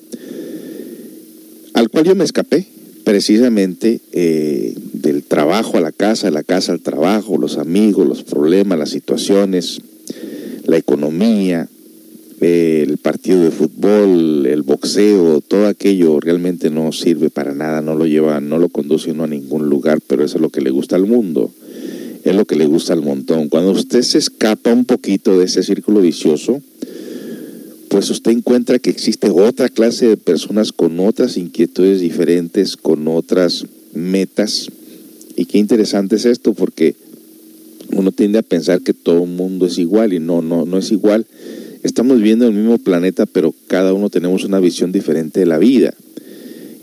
[1.75, 2.65] al cual yo me escapé
[3.03, 8.23] precisamente eh, del trabajo a la casa, de la casa al trabajo, los amigos, los
[8.23, 9.81] problemas, las situaciones,
[10.71, 11.69] la economía,
[12.41, 18.07] el partido de fútbol, el boxeo, todo aquello realmente no sirve para nada, no lo
[18.07, 20.97] lleva, no lo conduce uno a ningún lugar, pero eso es lo que le gusta
[20.97, 21.51] al mundo,
[22.25, 23.49] es lo que le gusta al montón.
[23.49, 26.63] Cuando usted se escapa un poquito de ese círculo vicioso,
[27.89, 33.67] pues usted encuentra que existe otra clase de personas con otras inquietudes diferentes, con otras
[33.93, 34.71] metas.
[35.37, 36.95] Y qué interesante es esto, porque
[37.93, 40.91] uno tiende a pensar que todo el mundo es igual y no, no, no es
[40.93, 41.27] igual.
[41.83, 45.95] Estamos viviendo el mismo planeta, pero cada uno tenemos una visión diferente de la vida.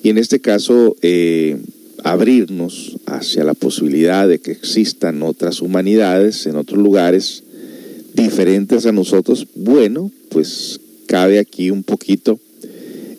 [0.03, 1.58] Y en este caso, eh,
[2.03, 7.43] abrirnos hacia la posibilidad de que existan otras humanidades en otros lugares
[8.14, 12.39] diferentes a nosotros, bueno, pues cabe aquí un poquito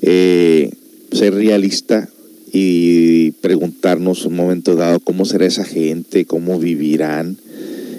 [0.02, 0.70] eh,
[1.12, 2.08] ser realista
[2.52, 7.36] y preguntarnos un momento dado cómo será esa gente, cómo vivirán,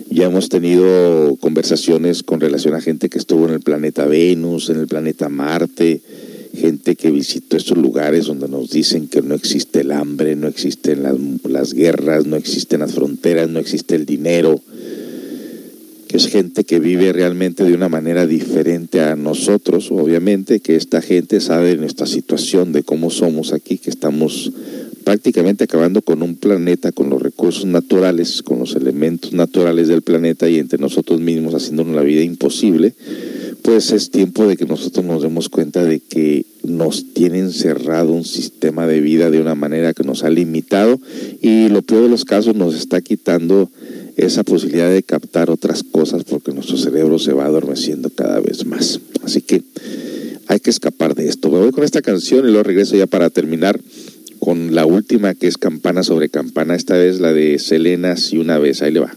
[0.10, 4.80] ya hemos tenido conversaciones con relación a gente que estuvo en el planeta Venus, en
[4.80, 6.02] el planeta Marte,
[6.56, 11.04] gente que visitó estos lugares donde nos dicen que no existe el hambre, no existen
[11.04, 14.60] las, las guerras, no existen las fronteras, no existe el dinero,
[16.08, 21.04] que es gente que vive realmente de una manera diferente a nosotros, obviamente, que esta
[21.04, 24.52] gente sabe nuestra situación, de cómo somos aquí, que estamos
[25.10, 30.48] prácticamente acabando con un planeta, con los recursos naturales, con los elementos naturales del planeta
[30.48, 32.94] y entre nosotros mismos haciéndonos la vida imposible,
[33.64, 38.24] pues es tiempo de que nosotros nos demos cuenta de que nos tiene encerrado un
[38.24, 41.00] sistema de vida de una manera que nos ha limitado
[41.42, 43.72] y lo peor de los casos nos está quitando
[44.16, 49.00] esa posibilidad de captar otras cosas porque nuestro cerebro se va adormeciendo cada vez más.
[49.24, 49.64] Así que
[50.46, 51.50] hay que escapar de esto.
[51.50, 53.80] Me voy con esta canción y luego regreso ya para terminar
[54.40, 58.58] con la última que es Campana sobre Campana, esta vez la de Selena si una
[58.58, 59.14] vez, ahí le va.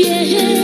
[0.00, 0.57] Ese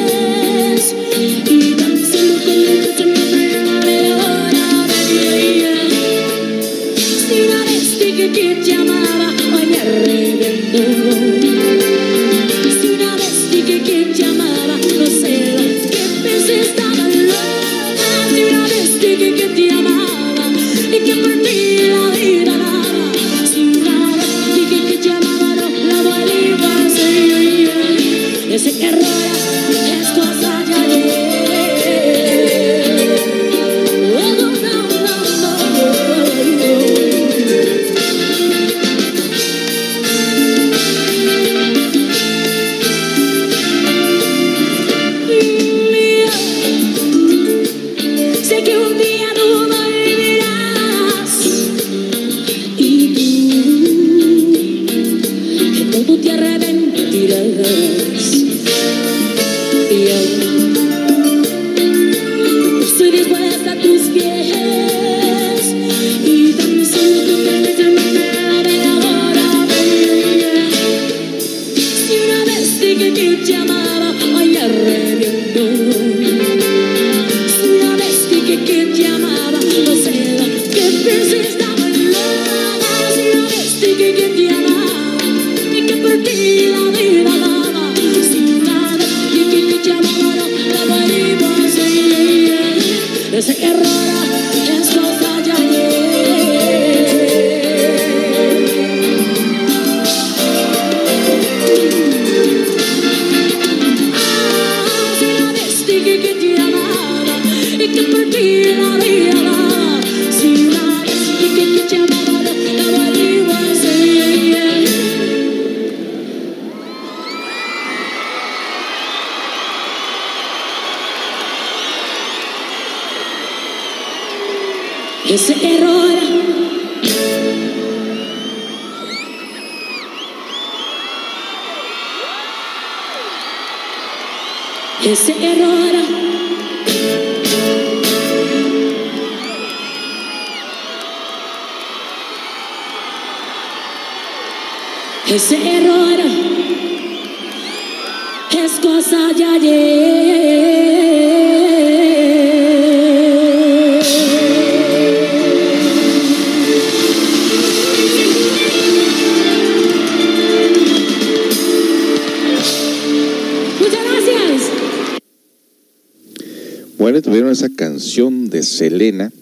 [168.75, 169.33] Selena.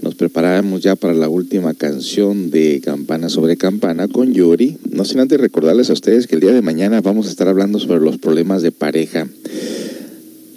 [0.00, 4.76] Nos preparamos ya para la última canción de Campana sobre Campana con Yuri.
[4.90, 7.78] No sin antes recordarles a ustedes que el día de mañana vamos a estar hablando
[7.78, 9.26] sobre los problemas de pareja.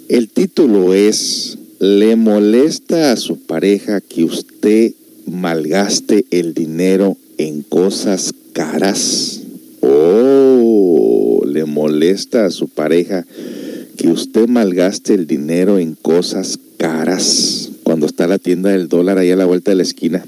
[0.08, 4.92] El título es ¿Le molesta a su pareja que usted
[5.26, 9.40] malgaste el dinero en cosas caras?
[9.80, 13.24] Oh, le molesta a su pareja
[13.96, 17.67] que usted malgaste el dinero en cosas caras
[18.18, 20.26] está la tienda del dólar ahí a la vuelta de la esquina.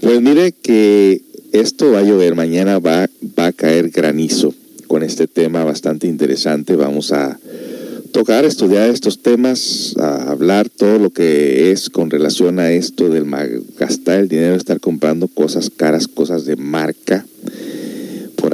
[0.00, 1.22] pues mire que
[1.52, 3.08] esto va a llover, mañana va,
[3.38, 4.52] va a caer granizo
[4.88, 6.74] con este tema bastante interesante.
[6.74, 7.38] Vamos a
[8.10, 13.26] tocar, estudiar estos temas, a hablar todo lo que es con relación a esto del
[13.78, 17.24] gastar el dinero, estar comprando cosas caras, cosas de marca.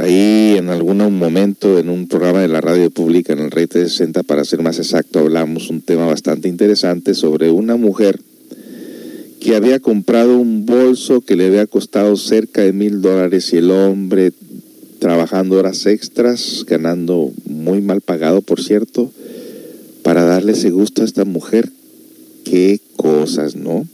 [0.05, 4.23] Ahí en algún momento en un programa de la radio pública en el Rey 360,
[4.25, 8.21] para ser más exacto, hablamos un tema bastante interesante sobre una mujer
[9.41, 13.71] que había comprado un bolso que le había costado cerca de mil dólares y el
[13.71, 14.35] hombre
[14.99, 19.11] trabajando horas extras, ganando muy mal pagado, por cierto,
[20.03, 21.71] para darle ese gusto a esta mujer.
[22.45, 23.89] Qué cosas, ¿no?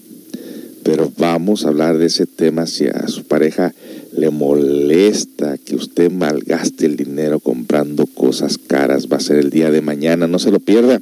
[0.83, 3.73] Pero vamos a hablar de ese tema si a su pareja
[4.17, 9.09] le molesta que usted malgaste el dinero comprando cosas caras.
[9.11, 11.01] Va a ser el día de mañana, no se lo pierda.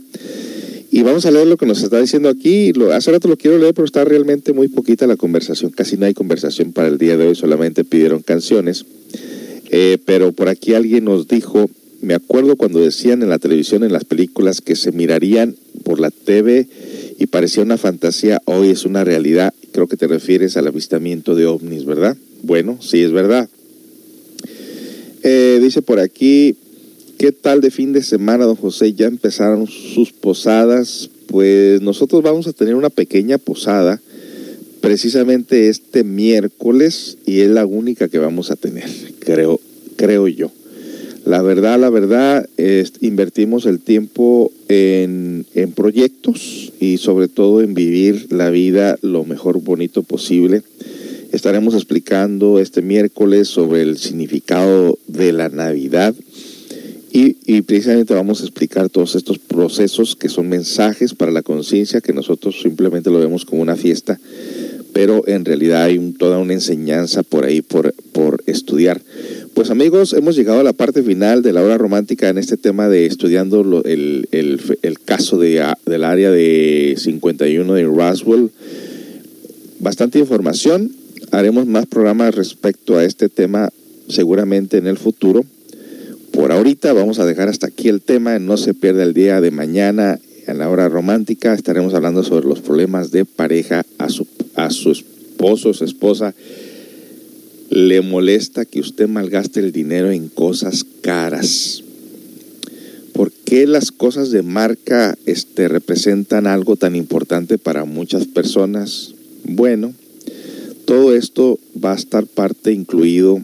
[0.90, 2.72] Y vamos a leer lo que nos está diciendo aquí.
[2.72, 5.70] Lo, hace rato lo quiero leer, pero está realmente muy poquita la conversación.
[5.70, 8.85] Casi no hay conversación para el día de hoy, solamente pidieron canciones.
[9.70, 11.68] Eh, pero por aquí alguien nos dijo,
[12.01, 16.10] me acuerdo cuando decían en la televisión, en las películas, que se mirarían por la
[16.10, 16.66] TV
[17.19, 19.53] y parecía una fantasía, hoy es una realidad.
[19.73, 22.16] Creo que te refieres al avistamiento de ovnis, ¿verdad?
[22.43, 23.49] Bueno, sí es verdad.
[25.24, 26.55] Eh, dice por aquí,
[27.19, 28.93] ¿qué tal de fin de semana, don José?
[28.93, 31.11] Ya empezaron sus posadas.
[31.27, 34.01] Pues nosotros vamos a tener una pequeña posada
[34.81, 38.89] precisamente este miércoles y es la única que vamos a tener,
[39.19, 39.61] creo,
[39.97, 40.53] creo yo.
[41.29, 47.75] La verdad, la verdad, es, invertimos el tiempo en, en, proyectos y sobre todo en
[47.75, 50.63] vivir la vida lo mejor bonito posible.
[51.31, 56.15] Estaremos explicando este miércoles sobre el significado de la Navidad
[57.13, 62.01] y, y precisamente vamos a explicar todos estos procesos que son mensajes para la conciencia
[62.01, 64.19] que nosotros simplemente lo vemos como una fiesta
[64.93, 69.01] pero en realidad hay un, toda una enseñanza por ahí por, por estudiar.
[69.55, 72.89] Pues amigos, hemos llegado a la parte final de la hora romántica en este tema
[72.89, 78.51] de estudiando el, el, el, caso de, del área de 51 de Roswell.
[79.81, 80.93] Bastante información.
[81.31, 83.70] Haremos más programas respecto a este tema
[84.09, 85.44] seguramente en el futuro.
[86.32, 88.39] Por ahorita vamos a dejar hasta aquí el tema.
[88.39, 90.19] No se pierda el día de mañana
[90.49, 91.55] en la hora romántica.
[91.55, 96.35] Estaremos hablando sobre los problemas de pareja a su a su esposo su esposa
[97.70, 101.85] le molesta que usted malgaste el dinero en cosas caras.
[103.12, 109.15] ¿Por qué las cosas de marca este, representan algo tan importante para muchas personas?
[109.45, 109.93] Bueno,
[110.87, 113.41] todo esto va a estar parte incluido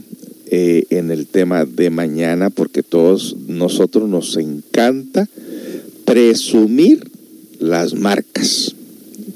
[0.47, 5.28] eh, en el tema de mañana porque todos nosotros nos encanta
[6.05, 7.10] presumir
[7.59, 8.74] las marcas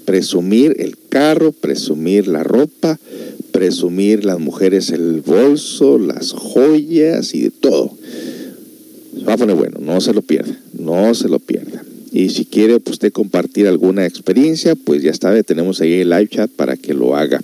[0.09, 2.99] presumir el carro, presumir la ropa,
[3.53, 7.93] presumir las mujeres el bolso, las joyas y de todo.
[9.29, 11.85] Va a poner bueno, no se lo pierda, no se lo pierda.
[12.11, 16.51] Y si quiere usted compartir alguna experiencia, pues ya está, tenemos ahí el live chat
[16.51, 17.43] para que lo haga.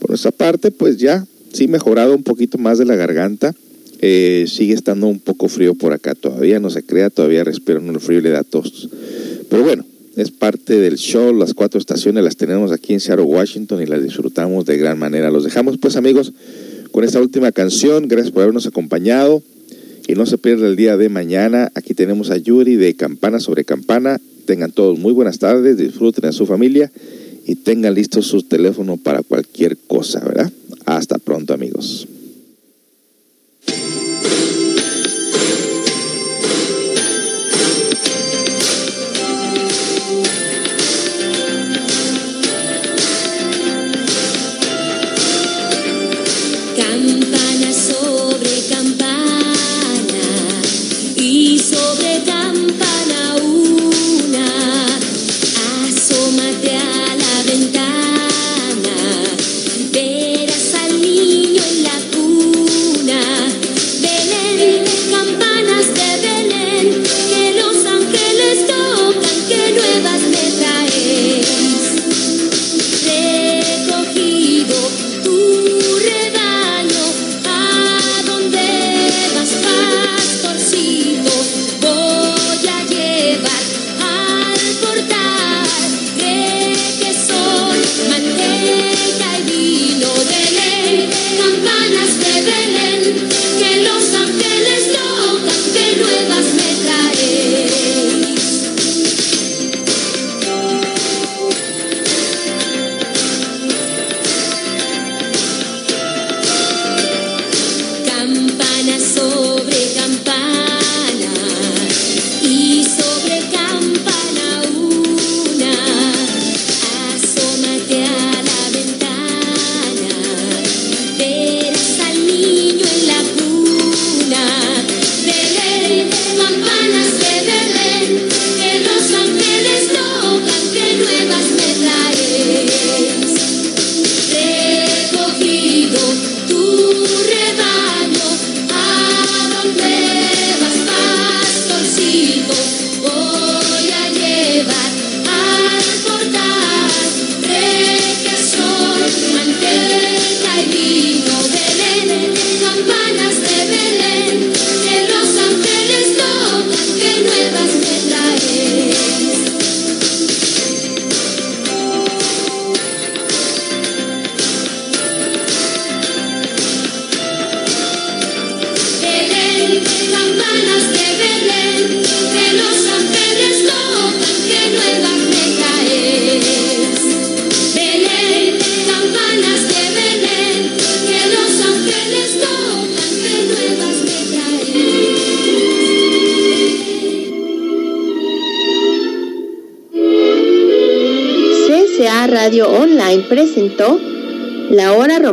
[0.00, 3.54] Por nuestra parte, pues ya, sí mejorado un poquito más de la garganta.
[4.02, 8.00] Eh, sigue estando un poco frío por acá todavía, no se crea, todavía respiro un
[8.00, 8.88] frío y le da tos.
[9.50, 9.84] Pero bueno,
[10.16, 11.34] es parte del show.
[11.34, 15.30] Las cuatro estaciones las tenemos aquí en Seattle, Washington y las disfrutamos de gran manera.
[15.30, 16.32] Los dejamos pues amigos
[16.92, 18.08] con esta última canción.
[18.08, 19.42] Gracias por habernos acompañado.
[20.08, 21.70] Y no se pierda el día de mañana.
[21.74, 24.20] Aquí tenemos a Yuri de Campana sobre Campana.
[24.46, 26.90] tengan todos muy buenas tardes, disfruten a su familia
[27.46, 30.50] y tengan listo su teléfono para cualquier cosa, ¿verdad?
[30.86, 32.08] Hasta pronto amigos.